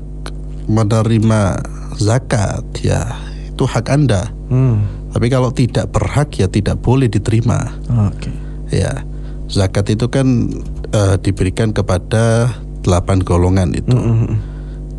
[0.67, 1.63] menerima
[1.97, 3.05] zakat ya
[3.53, 4.33] itu hak anda.
[4.49, 4.81] Hmm.
[5.13, 7.69] Tapi kalau tidak berhak ya tidak boleh diterima.
[8.09, 8.29] Oke.
[8.29, 8.35] Okay.
[8.81, 9.05] Ya
[9.53, 10.49] zakat itu kan
[10.93, 12.49] uh, diberikan kepada
[12.81, 13.93] delapan golongan itu.
[13.93, 14.37] Mm -hmm.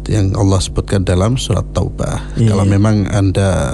[0.04, 2.20] Yang Allah sebutkan dalam surat Taubah.
[2.36, 2.52] Yeah.
[2.52, 3.72] Kalau memang anda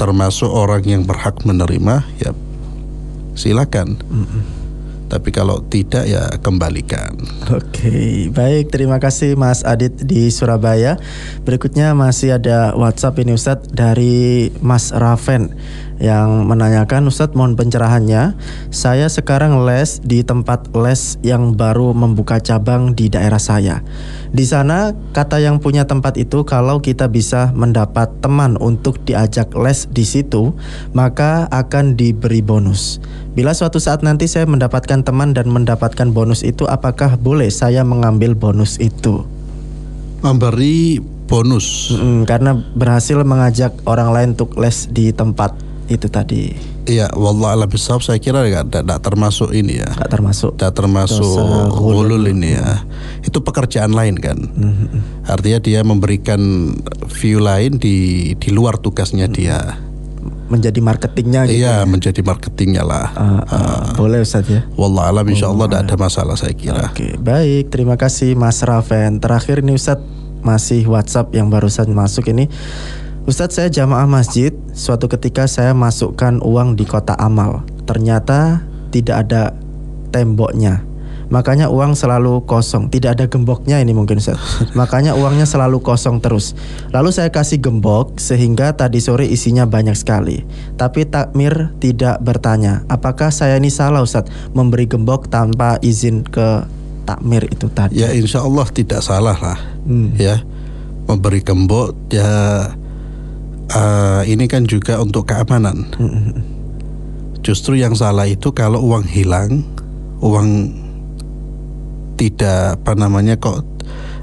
[0.00, 2.32] termasuk orang yang berhak menerima, ya
[3.36, 4.00] silakan.
[4.08, 4.57] Mm -hmm.
[5.08, 7.16] Tapi kalau tidak ya kembalikan.
[7.48, 8.68] Oke, baik.
[8.68, 11.00] Terima kasih Mas Adit di Surabaya.
[11.42, 15.50] Berikutnya masih ada WhatsApp ini Ustadz dari Mas Raven
[15.98, 18.38] yang menanyakan Ustadz mohon pencerahannya.
[18.70, 23.82] Saya sekarang les di tempat les yang baru membuka cabang di daerah saya.
[24.30, 29.90] Di sana kata yang punya tempat itu kalau kita bisa mendapat teman untuk diajak les
[29.90, 30.54] di situ,
[30.94, 33.02] maka akan diberi bonus.
[33.34, 38.34] Bila suatu saat nanti saya mendapatkan teman dan mendapatkan bonus itu, apakah boleh saya mengambil
[38.34, 39.22] bonus itu?
[40.18, 41.94] Memberi bonus.
[41.94, 46.52] Mm, karena berhasil mengajak orang lain untuk les di tempat itu tadi.
[46.88, 49.88] Iya, wallah alam bisawab saya kira tidak termasuk ini ya.
[49.92, 50.50] Tidak termasuk.
[50.56, 52.84] Tidak termasuk hulul ini ya.
[53.24, 54.36] Itu pekerjaan lain kan.
[54.36, 55.28] Mm-hmm.
[55.28, 56.40] Artinya dia memberikan
[57.08, 59.40] view lain di di luar tugasnya mm-hmm.
[59.40, 59.60] dia.
[60.48, 61.60] Menjadi marketingnya gitu.
[61.60, 61.88] Iya, ya?
[61.88, 63.12] menjadi marketingnya lah.
[63.12, 64.64] Uh, uh, uh, boleh Ustaz ya.
[64.80, 66.88] Wallah alam insya Allah tidak ada masalah saya kira.
[66.88, 67.68] Oke, okay, baik.
[67.68, 69.20] Terima kasih Mas Raven.
[69.20, 70.00] Terakhir ini Ustaz
[70.40, 72.48] masih WhatsApp yang barusan masuk ini.
[73.28, 77.60] Ustadz saya jamaah masjid, suatu ketika saya masukkan uang di kota amal.
[77.84, 79.52] Ternyata tidak ada
[80.08, 80.80] temboknya.
[81.28, 84.40] Makanya uang selalu kosong, tidak ada gemboknya ini mungkin Ustaz.
[84.80, 86.56] Makanya uangnya selalu kosong terus.
[86.88, 90.48] Lalu saya kasih gembok sehingga tadi sore isinya banyak sekali.
[90.80, 94.24] Tapi takmir tidak bertanya, apakah saya ini salah Ustaz
[94.56, 96.64] memberi gembok tanpa izin ke
[97.04, 98.00] takmir itu tadi.
[98.00, 100.16] Ya insya Allah tidak salah lah Hmm.
[100.16, 100.40] ya
[101.04, 102.72] memberi gembok ya
[103.72, 105.88] eh, ini kan juga untuk keamanan.
[105.96, 106.40] Hmm.
[107.44, 109.64] Justru yang salah itu kalau uang hilang,
[110.20, 110.74] uang
[112.18, 113.62] tidak apa namanya kok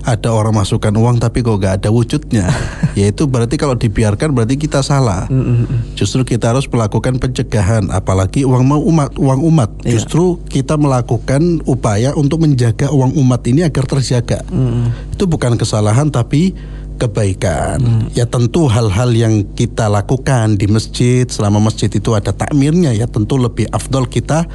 [0.06, 2.46] ada orang masukkan uang tapi kok gak ada wujudnya.
[3.00, 5.26] ya itu berarti kalau dibiarkan berarti kita salah.
[5.26, 5.66] Hmm,
[5.98, 9.70] Justru kita harus melakukan pencegahan, apalagi uang mau umat, uang umat.
[9.82, 9.98] Iya.
[9.98, 14.46] Justru kita melakukan upaya untuk menjaga uang umat ini agar terjaga.
[14.54, 14.94] Hmm.
[15.10, 16.54] Itu bukan kesalahan tapi
[16.96, 18.10] kebaikan.
[18.16, 23.36] Ya tentu hal-hal yang kita lakukan di masjid selama masjid itu ada takmirnya ya tentu
[23.36, 24.48] lebih afdol kita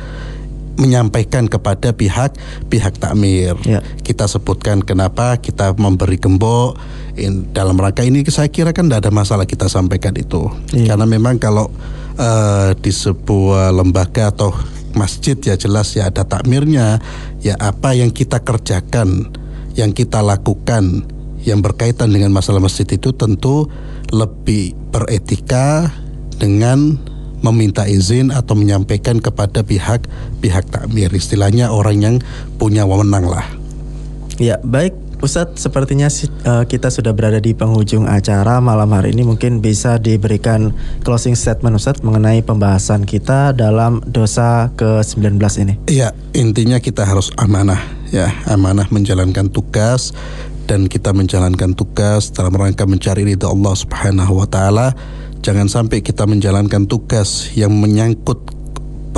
[0.81, 2.41] menyampaikan kepada pihak
[2.73, 3.53] pihak takmir.
[3.69, 3.85] Ya.
[4.01, 6.81] Kita sebutkan kenapa kita memberi gembok
[7.21, 10.49] In- dalam rangka ini saya kira kan tidak ada masalah kita sampaikan itu.
[10.73, 10.97] Iya.
[10.97, 11.69] Karena memang kalau
[12.17, 14.57] eh, di sebuah lembaga atau
[14.97, 16.99] masjid ya jelas ya ada takmirnya,
[17.45, 19.31] ya apa yang kita kerjakan,
[19.79, 21.07] yang kita lakukan
[21.45, 23.69] yang berkaitan dengan masalah masjid itu tentu
[24.11, 25.89] lebih beretika
[26.37, 26.99] dengan
[27.41, 30.05] meminta izin atau menyampaikan kepada pihak
[30.45, 32.17] pihak takmir istilahnya orang yang
[32.61, 33.45] punya wewenang lah.
[34.41, 39.29] Ya, baik Ustadz, sepertinya eh, kita sudah berada di penghujung acara malam hari ini.
[39.29, 40.73] Mungkin bisa diberikan
[41.05, 45.75] closing statement Ustadz mengenai pembahasan kita dalam dosa ke-19 ini.
[45.93, 50.17] Iya, intinya kita harus amanah ya, amanah menjalankan tugas
[50.71, 54.95] dan kita menjalankan tugas dalam rangka mencari ridha Allah Subhanahu wa taala.
[55.43, 58.39] Jangan sampai kita menjalankan tugas yang menyangkut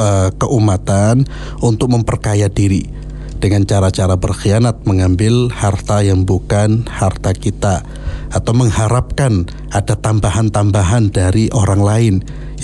[0.01, 1.29] eh, keumatan
[1.61, 2.89] untuk memperkaya diri
[3.37, 7.85] dengan cara-cara berkhianat mengambil harta yang bukan harta kita
[8.33, 9.45] atau mengharapkan
[9.77, 12.15] ada tambahan-tambahan dari orang lain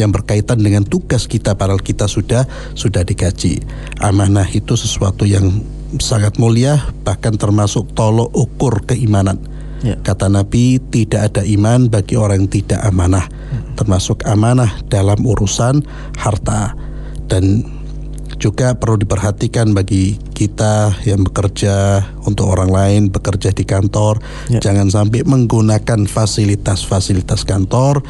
[0.01, 3.61] yang berkaitan dengan tugas kita padahal kita sudah sudah digaji.
[4.01, 5.61] Amanah itu sesuatu yang
[5.97, 9.41] sangat mulia bahkan termasuk tolok ukur keimanan.
[9.80, 9.95] Ya.
[10.03, 13.30] Kata Nabi, tidak ada iman bagi orang yang tidak amanah,
[13.78, 15.86] termasuk amanah dalam urusan
[16.18, 16.74] harta
[17.30, 17.62] dan
[18.39, 24.62] juga perlu diperhatikan bagi kita yang bekerja untuk orang lain, bekerja di kantor, Ya.
[24.62, 28.03] jangan sampai menggunakan fasilitas-fasilitas kantor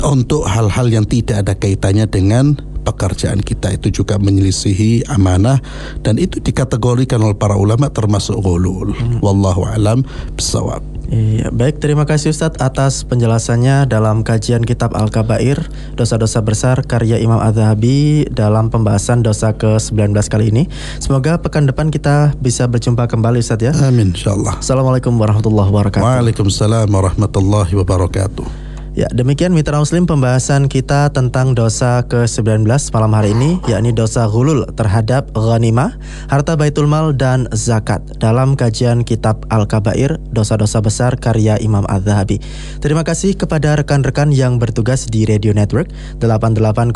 [0.00, 5.62] untuk hal-hal yang tidak ada kaitannya dengan pekerjaan kita itu juga menyelisihi amanah
[6.02, 8.92] dan itu dikategorikan oleh para ulama termasuk ghulul.
[9.22, 10.02] Wallahu alam
[10.34, 10.82] bisawab.
[11.12, 15.60] Iya, baik terima kasih Ustadz atas penjelasannya dalam kajian kitab Al-Kabair
[15.92, 20.72] Dosa-dosa besar karya Imam Az-Zahabi dalam pembahasan dosa ke-19 kali ini
[21.04, 24.64] Semoga pekan depan kita bisa berjumpa kembali Ustadz ya Amin insyaallah.
[24.64, 28.61] Assalamualaikum warahmatullahi wabarakatuh Waalaikumsalam warahmatullahi wabarakatuh.
[28.92, 34.68] Ya, demikian mitra muslim pembahasan kita tentang dosa ke-19 malam hari ini, yakni dosa ghulul
[34.76, 35.96] terhadap ghanimah,
[36.28, 38.04] harta baitul mal dan zakat.
[38.20, 42.44] Dalam kajian kitab Al-Kabair, dosa-dosa besar karya Imam Az-Zahabi.
[42.84, 45.88] Terima kasih kepada rekan-rekan yang bertugas di Radio Network.
[46.20, 46.92] 88,5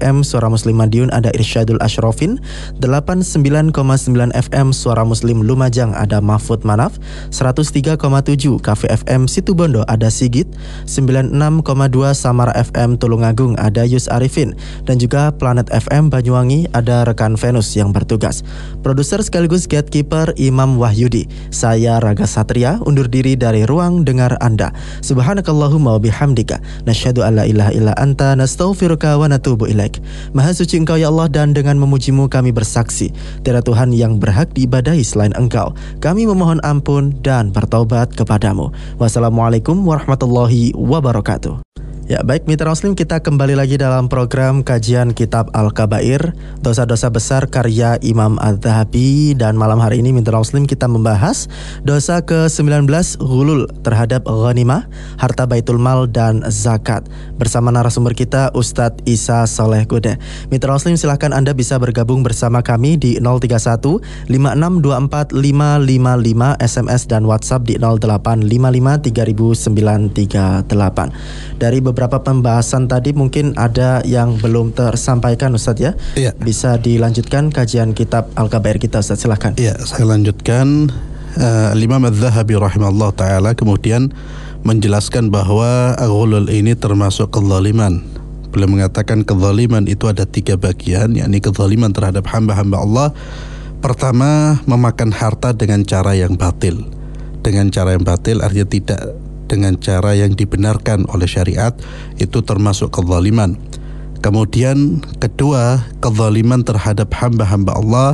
[0.00, 2.40] FM Suara Muslim Madiun ada Irsyadul Ashrafin,
[2.80, 3.76] 89,9
[4.32, 6.96] FM Suara Muslim Lumajang ada Mahfud Manaf,
[7.28, 8.00] 103,7
[8.64, 10.48] Cafe FM Situbondo ada Sigit,
[11.32, 14.54] 96,2 Samara FM Tulungagung ada Yus Arifin
[14.86, 18.46] dan juga Planet FM Banyuwangi ada rekan Venus yang bertugas.
[18.84, 21.26] Produser sekaligus gatekeeper Imam Wahyudi.
[21.50, 24.70] Saya Raga Satria undur diri dari ruang dengar Anda.
[25.02, 29.98] Subhanakallahumma wa bihamdika nasyhadu alla ilaha illa anta nastaghfiruka wa natubu ilaik.
[30.36, 33.10] Maha suci Engkau ya Allah dan dengan memujimu kami bersaksi
[33.42, 35.72] tiada Tuhan yang berhak diibadahi selain Engkau.
[36.04, 38.70] Kami memohon ampun dan bertaubat kepadamu.
[39.00, 41.85] Wassalamualaikum warahmatullahi wabarakatuh wabarakatuh.
[42.06, 47.98] Ya baik mitra muslim kita kembali lagi dalam program kajian kitab Al-Kabair Dosa-dosa besar karya
[47.98, 51.50] Imam Az-Zahabi Dan malam hari ini mitra muslim kita membahas
[51.82, 52.86] Dosa ke-19
[53.18, 54.86] Ghulul terhadap ghanimah
[55.18, 57.02] Harta baitul mal dan zakat.
[57.42, 60.14] Bersama narasumber kita Ustadz Isa Soleh Gude.
[60.54, 67.66] Mitra muslim silahkan anda bisa bergabung bersama kami di 031 5624 555 SMS dan WhatsApp
[67.66, 76.36] di 0855 3938 Dari beberapa pembahasan tadi mungkin ada yang belum tersampaikan Ustadz ya Iya.
[76.36, 80.92] Bisa dilanjutkan kajian kitab Al-Kabair kita Ustadz silahkan Iya, saya lanjutkan
[81.40, 84.12] uh, Imam Az-Zahabi rahimahullah taala kemudian
[84.66, 88.02] menjelaskan bahwa ghulul ini termasuk kezaliman.
[88.50, 93.08] Beliau mengatakan kezaliman itu ada tiga bagian, yakni kezaliman terhadap hamba-hamba Allah.
[93.78, 96.82] Pertama, memakan harta dengan cara yang batil.
[97.46, 99.00] Dengan cara yang batil artinya tidak
[99.46, 101.72] dengan cara yang dibenarkan oleh syariat
[102.18, 103.54] itu termasuk kezaliman.
[104.20, 108.10] Kemudian kedua, kezaliman terhadap hamba-hamba Allah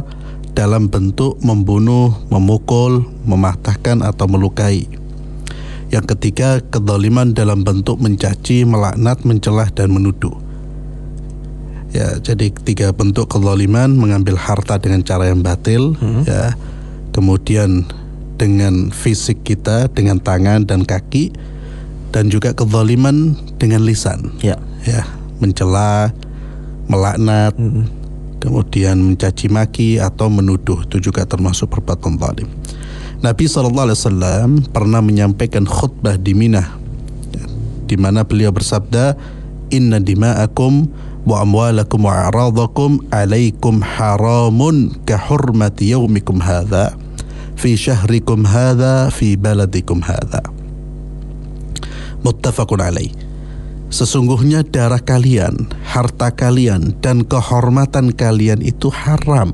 [0.53, 4.85] dalam bentuk membunuh, memukul, mematahkan atau melukai.
[5.89, 10.33] Yang ketiga, kezaliman dalam bentuk mencaci, melaknat, mencelah dan menuduh.
[11.93, 15.93] Ya, jadi tiga bentuk kezaliman mengambil harta dengan cara yang batil,
[16.24, 16.57] ya.
[17.12, 17.85] Kemudian
[18.43, 21.30] dengan fisik kita, dengan tangan dan kaki
[22.11, 24.34] dan juga kezaliman dengan lisan.
[24.43, 24.59] Ya.
[24.82, 25.07] Ya,
[25.38, 26.11] mencela,
[26.90, 27.55] melaknat,
[28.43, 32.51] kemudian mencaci maki atau menuduh itu juga termasuk perbuatan zalim.
[33.22, 36.82] Nabi SAW pernah menyampaikan khutbah di Mina
[37.86, 39.14] di mana beliau bersabda
[39.70, 40.90] inna dima'akum
[41.22, 46.99] wa amwalakum wa a'radakum alaikum haramun ka hurmati yaumikum hadha
[47.57, 50.42] fi syahrikum hadha fi baladikum hadha
[52.22, 53.12] muttafaqun alaih
[53.92, 59.53] Sesungguhnya darah kalian, harta kalian, dan kehormatan kalian itu haram.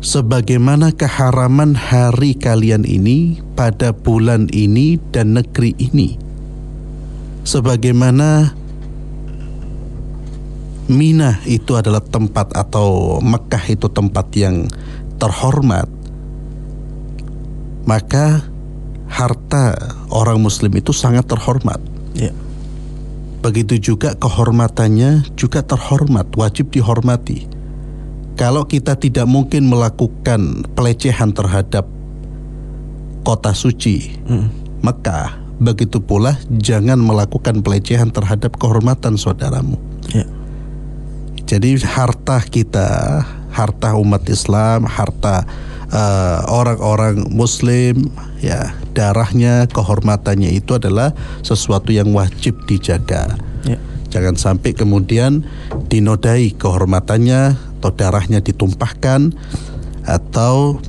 [0.00, 6.16] Sebagaimana keharaman hari kalian ini pada bulan ini dan negeri ini.
[7.44, 8.56] Sebagaimana
[10.86, 14.64] Mina itu adalah tempat atau Mekah itu tempat yang
[15.20, 15.90] terhormat.
[17.86, 18.42] Maka
[19.06, 19.78] harta
[20.10, 21.78] orang muslim itu sangat terhormat.
[22.12, 22.34] Ya.
[23.40, 27.46] Begitu juga kehormatannya juga terhormat, wajib dihormati.
[28.34, 31.88] Kalau kita tidak mungkin melakukan pelecehan terhadap
[33.24, 34.18] kota suci
[34.82, 39.78] Mekah, begitu pula jangan melakukan pelecehan terhadap kehormatan saudaramu.
[40.12, 40.26] Ya.
[41.46, 43.22] Jadi harta kita,
[43.54, 45.46] harta umat Islam, harta
[45.92, 48.10] eh, orang-orang Muslim,
[48.42, 51.12] ya darahnya, kehormatannya itu adalah
[51.44, 53.36] sesuatu yang wajib dijaga.
[53.66, 53.78] Ya.
[54.10, 55.44] Jangan sampai kemudian
[55.90, 59.36] dinodai kehormatannya atau darahnya ditumpahkan
[60.06, 60.80] atau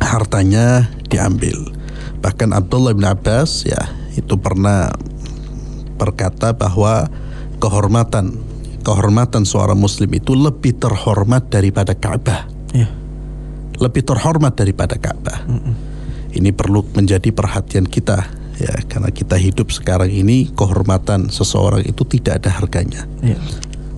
[0.00, 1.72] hartanya diambil.
[2.20, 4.90] Bahkan Abdullah bin Abbas ya itu pernah
[5.96, 7.08] berkata bahwa
[7.60, 8.36] kehormatan
[8.84, 12.46] kehormatan seorang muslim itu lebih terhormat daripada Ka'bah.
[12.70, 12.86] Ya.
[13.76, 15.44] Lebih terhormat daripada Ka'bah.
[16.36, 22.44] Ini perlu menjadi perhatian kita ya karena kita hidup sekarang ini kehormatan seseorang itu tidak
[22.44, 23.04] ada harganya.
[23.20, 23.36] Ya.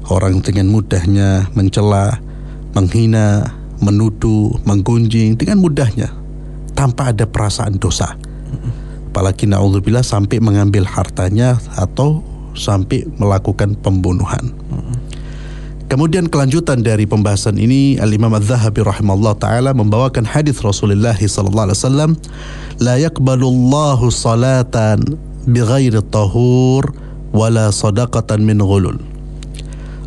[0.09, 2.18] Orang dengan mudahnya mencela,
[2.74, 6.11] menghina, menuduh, menggunjing dengan mudahnya
[6.74, 8.14] tanpa ada perasaan dosa.
[9.11, 12.22] Apalagi naudzubillah sampai mengambil hartanya atau
[12.55, 14.55] sampai melakukan pembunuhan.
[15.89, 22.11] Kemudian kelanjutan dari pembahasan ini Al-Imam Az-Zahabi rahimahullah taala membawakan hadis Rasulullah sallallahu alaihi wasallam
[22.76, 25.01] la yaqbalullahu salatan
[25.49, 26.93] bighairi tahur
[27.32, 29.01] wala sadaqatan min ghulul.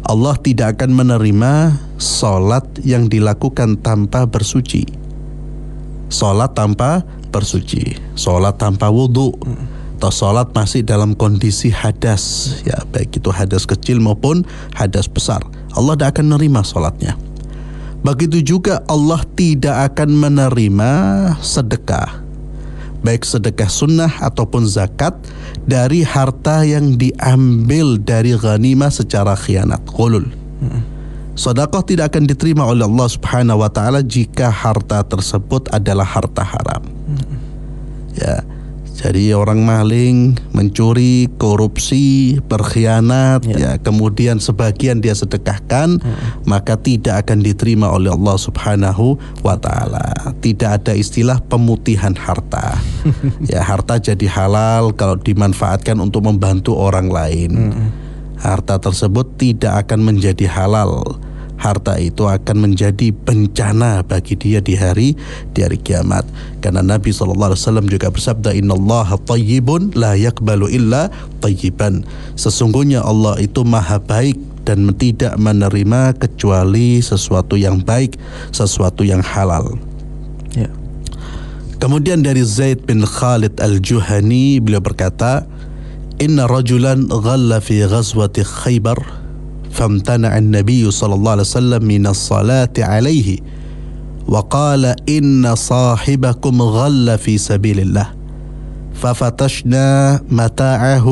[0.05, 4.85] Allah tidak akan menerima salat yang dilakukan tanpa bersuci.
[6.13, 7.01] Salat tanpa
[7.33, 9.33] bersuci, salat tanpa wudhu,
[9.97, 15.41] atau salat masih dalam kondisi hadas, ya baik itu hadas kecil maupun hadas besar.
[15.75, 17.13] Allah tidak akan menerima salatnya.
[18.01, 20.91] Begitu juga Allah tidak akan menerima
[21.37, 22.21] sedekah
[23.01, 25.17] baik sedekah sunnah ataupun zakat
[25.65, 30.29] dari harta yang diambil dari ghanimah secara khianat qulul.
[31.33, 36.85] Sedekah tidak akan diterima oleh Allah Subhanahu wa taala jika harta tersebut adalah harta haram.
[38.13, 38.45] Ya.
[39.01, 43.71] Jadi orang maling, mencuri, korupsi, berkhianat, ya, Ya.
[43.81, 45.97] kemudian sebagian dia sedekahkan,
[46.45, 50.05] maka tidak akan diterima oleh Allah Subhanahu wa taala.
[50.37, 52.77] Tidak ada istilah pemutihan harta.
[53.51, 57.51] ya, harta jadi halal kalau dimanfaatkan untuk membantu orang lain.
[58.37, 61.17] Harta tersebut tidak akan menjadi halal.
[61.61, 65.13] Harta itu akan menjadi bencana bagi dia di hari
[65.53, 66.25] di hari kiamat.
[66.57, 67.53] Karena Nabi SAW
[67.85, 72.01] juga bersabda, Inna Allah tayyibun la yakbalu illa tayyiban.
[72.33, 78.17] Sesungguhnya Allah itu maha baik dan tidak menerima kecuali sesuatu yang baik,
[78.49, 79.77] sesuatu yang halal.
[80.57, 80.73] Ya.
[81.77, 85.45] Kemudian dari Zaid bin Khalid al-Juhani beliau berkata,
[86.17, 89.20] Inna rajulan ghalla fi ghazwati Khaybar
[89.70, 93.38] فامتنع النبي صلى الله عليه وسلم من الصلاة عليه
[94.28, 98.08] وقال إن صاحبكم غل في سبيل الله
[98.94, 101.08] ففتشنا متاعه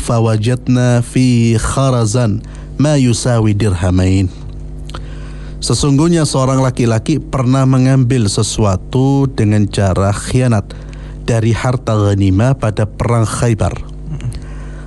[0.00, 2.40] فوجدنا في خرزا
[2.78, 4.28] ما يساوي درهمين
[5.58, 10.70] Sesungguhnya seorang laki-laki pernah mengambil sesuatu dengan cara khianat
[11.26, 13.74] dari harta ghanimah pada perang Khaybar.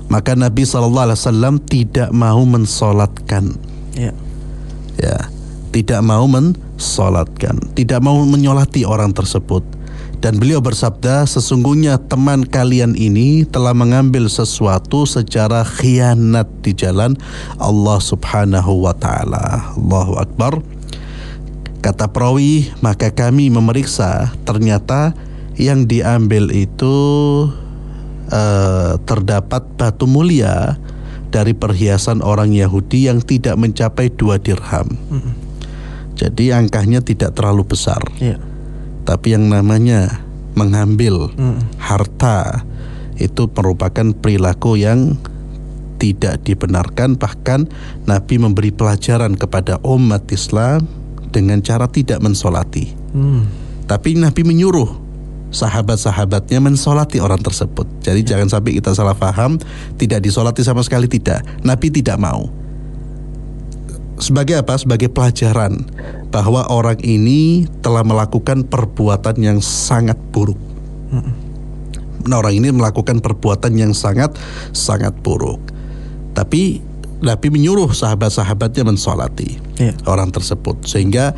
[0.07, 3.59] Maka Nabi SAW tidak mau mensolatkan
[3.97, 4.13] Ya.
[5.01, 5.17] ya
[5.73, 9.61] tidak mau mensolatkan, tidak mau menyolati orang tersebut.
[10.25, 17.13] Dan beliau bersabda, sesungguhnya teman kalian ini telah mengambil sesuatu secara khianat di jalan
[17.61, 19.77] Allah Subhanahu wa taala.
[19.77, 20.65] Allahu akbar.
[21.85, 25.13] Kata perawi, maka kami memeriksa ternyata
[25.61, 26.97] yang diambil itu
[28.31, 30.79] uh, terdapat batu mulia
[31.31, 34.89] dari perhiasan orang Yahudi yang tidak mencapai dua dirham.
[35.11, 35.45] Mm
[36.16, 38.01] Jadi angkanya tidak terlalu besar.
[38.16, 38.41] Yeah.
[39.05, 40.24] Tapi yang namanya
[40.57, 42.64] mengambil mm harta
[43.20, 45.16] itu merupakan perilaku yang
[45.97, 47.68] tidak dibenarkan bahkan
[48.05, 50.85] Nabi memberi pelajaran kepada umat Islam
[51.33, 52.93] dengan cara tidak mensolati.
[53.16, 53.43] Mm.
[53.89, 55.06] Tapi Nabi menyuruh
[55.57, 57.89] sahabat-sahabatnya mensolati orang tersebut.
[58.05, 58.37] Jadi ya.
[58.37, 59.57] jangan sampai kita salah paham,
[59.97, 61.41] tidak disolati sama sekali tidak.
[61.65, 62.53] Nabi tidak mau.
[64.21, 64.77] Sebagai apa?
[64.77, 65.89] Sebagai pelajaran
[66.29, 70.61] bahwa orang ini telah melakukan perbuatan yang sangat buruk.
[72.27, 74.35] Nah, orang ini melakukan perbuatan yang sangat
[74.75, 75.61] sangat buruk.
[76.35, 76.83] Tapi
[77.23, 79.97] Nabi menyuruh sahabat-sahabatnya mensolati ya.
[80.05, 81.33] orang tersebut sehingga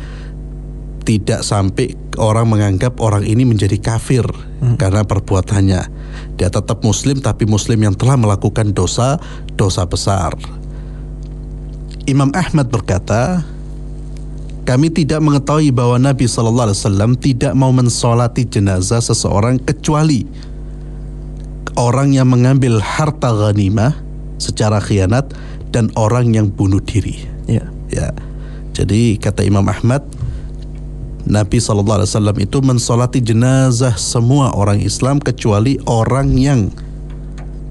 [1.03, 4.75] tidak sampai orang menganggap orang ini menjadi kafir hmm.
[4.75, 5.81] karena perbuatannya.
[6.35, 9.17] Dia tetap muslim tapi muslim yang telah melakukan dosa
[9.55, 10.35] dosa besar.
[12.09, 13.45] Imam Ahmad berkata,
[14.65, 20.25] kami tidak mengetahui bahwa Nabi Shallallahu Alaihi Wasallam tidak mau mensolati jenazah seseorang kecuali
[21.77, 23.93] orang yang mengambil harta ghanimah
[24.41, 25.31] secara khianat
[25.69, 27.23] dan orang yang bunuh diri.
[27.45, 27.65] Ya.
[27.93, 28.09] ya.
[28.73, 30.05] Jadi kata Imam Ahmad,
[31.29, 32.09] Nabi SAW
[32.41, 36.73] itu mensolati jenazah semua orang Islam kecuali orang yang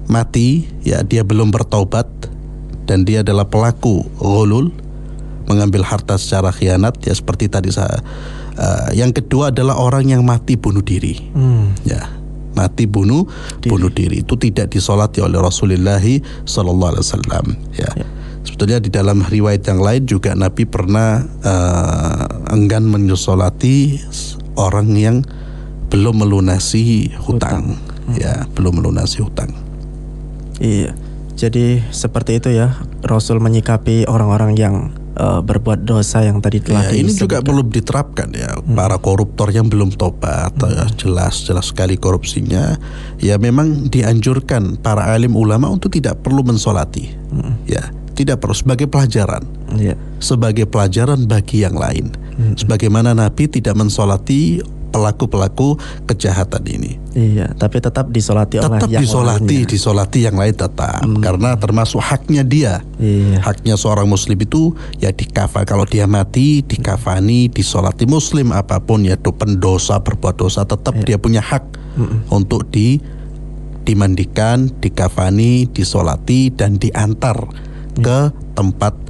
[0.07, 2.07] mati ya dia belum bertaubat
[2.87, 4.71] dan dia adalah pelaku ghulul
[5.45, 7.99] mengambil harta secara khianat ya seperti tadi saya
[8.55, 11.83] uh, yang kedua adalah orang yang mati bunuh diri hmm.
[11.83, 12.09] ya
[12.55, 13.27] mati bunuh
[13.59, 13.69] diri.
[13.69, 16.01] bunuh diri itu tidak disolati oleh Rasulullah
[16.47, 17.45] Sallallahu Alaihi Wasallam
[17.75, 17.91] ya.
[17.91, 18.07] ya
[18.43, 23.99] Sebetulnya di dalam riwayat yang lain juga Nabi pernah uh, enggan menyosolati
[24.55, 25.17] orang yang
[25.89, 28.15] belum melunasi hutang, hutang.
[28.15, 29.51] ya belum melunasi hutang.
[30.59, 30.91] Iya,
[31.39, 34.75] jadi seperti itu ya Rasul menyikapi orang-orang yang
[35.19, 38.73] uh, berbuat dosa yang tadi telah ya, ini juga perlu diterapkan ya hmm.
[38.73, 40.71] para koruptor yang belum tobat hmm.
[40.71, 42.79] ya, jelas jelas sekali korupsinya
[43.19, 47.67] ya memang dianjurkan para alim ulama untuk tidak perlu mensolati hmm.
[47.67, 47.83] ya
[48.19, 49.47] tidak perlu sebagai pelajaran.
[49.79, 49.95] Yeah.
[50.19, 52.11] Sebagai pelajaran bagi yang lain.
[52.35, 52.59] Hmm.
[52.59, 54.59] Sebagaimana Nabi tidak mensolati
[54.89, 55.77] pelaku-pelaku
[56.09, 56.91] kejahatan ini.
[57.13, 59.69] Iya, tapi tetap disolati tetap oleh yang disolati, lainnya.
[59.69, 61.21] disolati yang lain tetap hmm.
[61.21, 62.73] karena termasuk haknya dia.
[63.01, 63.41] Iya.
[63.41, 69.17] Haknya seorang muslim itu ya dikafa kalau dia mati dikafani, disolati muslim apa pun ya
[69.17, 71.15] do pendosa berbuat dosa tetap iya.
[71.15, 71.63] dia punya hak
[71.97, 72.29] hmm.
[72.29, 73.01] untuk di
[73.89, 77.41] dimandikan, dikafani, disolati dan diantar
[77.97, 79.08] ke tempat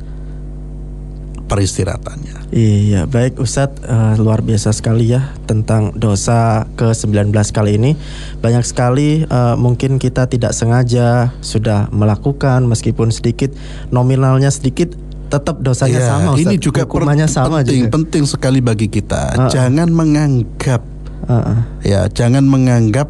[1.50, 2.54] peristirahatannya.
[2.54, 7.92] Iya, baik Ustadz, uh, luar biasa sekali ya tentang dosa ke-19 kali ini.
[8.40, 13.50] Banyak sekali uh, mungkin kita tidak sengaja sudah melakukan meskipun sedikit
[13.90, 14.94] nominalnya sedikit
[15.30, 16.46] tetap dosanya ya, sama Ustadz.
[16.46, 17.94] Ini juga hukumannya sama penting, juga.
[17.98, 19.22] penting sekali bagi kita.
[19.34, 19.52] Uh -uh.
[19.52, 20.82] Jangan menganggap
[21.26, 21.60] uh -uh.
[21.82, 23.10] ya, jangan menganggap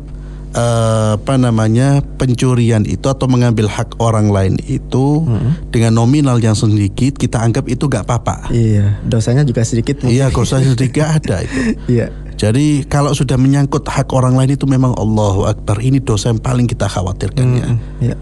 [0.55, 5.69] uh, apa namanya pencurian itu atau mengambil hak orang lain itu hmm.
[5.73, 8.49] dengan nominal yang sedikit kita anggap itu gak apa-apa.
[8.53, 10.01] Iya, dosanya juga sedikit.
[10.01, 10.15] Mungkin.
[10.15, 11.59] Iya, dosanya sedikit ada itu.
[11.89, 12.13] Iya.
[12.39, 16.71] Jadi kalau sudah menyangkut hak orang lain itu memang Allahu Akbar ini dosa yang paling
[16.71, 17.67] kita khawatirkan ya.
[17.67, 18.15] Hmm, iya.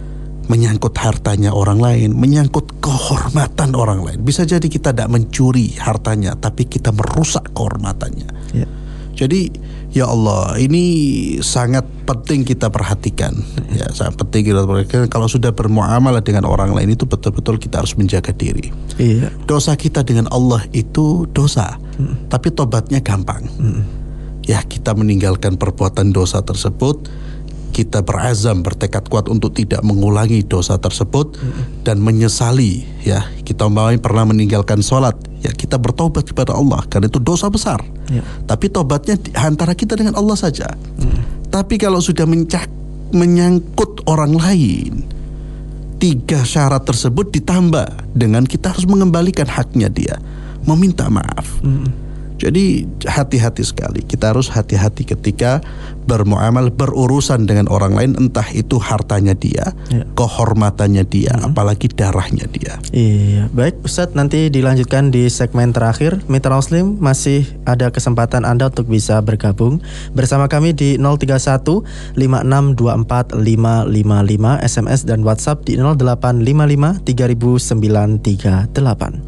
[0.50, 4.18] Menyangkut hartanya orang lain, menyangkut kehormatan orang lain.
[4.26, 8.30] Bisa jadi kita tidak mencuri hartanya, tapi kita merusak kehormatannya.
[8.58, 8.68] Iya.
[9.14, 9.54] Jadi
[9.96, 10.84] Ya Allah, ini
[11.40, 13.32] sangat penting kita perhatikan.
[13.72, 15.08] Ya, sangat penting kita perhatikan.
[15.08, 18.70] Kalau sudah bermuamalah dengan orang lain itu betul-betul kita harus menjaga diri.
[19.00, 19.32] Iya.
[19.48, 22.28] Dosa kita dengan Allah itu dosa, hmm.
[22.28, 23.48] tapi tobatnya gampang.
[23.58, 23.84] Hmm.
[24.44, 27.08] Ya, kita meninggalkan perbuatan dosa tersebut
[27.72, 31.64] kita berazam bertekad kuat untuk tidak mengulangi dosa tersebut mm-hmm.
[31.86, 35.14] dan menyesali ya kita mau pernah meninggalkan sholat
[35.46, 38.26] ya kita bertobat kepada Allah karena itu dosa besar yeah.
[38.50, 41.52] tapi tobatnya antara kita dengan Allah saja mm.
[41.54, 42.66] tapi kalau sudah mencak,
[43.14, 45.06] menyangkut orang lain
[45.98, 50.16] tiga syarat tersebut ditambah dengan kita harus mengembalikan haknya dia
[50.66, 52.07] meminta maaf mm.
[52.38, 54.06] Jadi hati-hati sekali.
[54.06, 55.60] Kita harus hati-hati ketika
[56.08, 60.08] bermuamal berurusan dengan orang lain entah itu hartanya dia, Ya.
[60.16, 62.80] kehormatannya dia, apalagi darahnya dia.
[62.96, 66.24] Iya, baik Ustadz nanti dilanjutkan di segmen terakhir.
[66.32, 69.84] Mitra Muslim masih ada kesempatan Anda untuk bisa bergabung
[70.16, 71.84] bersama kami di 031
[72.16, 79.20] 5624 555 SMS dan WhatsApp di 0855 3938.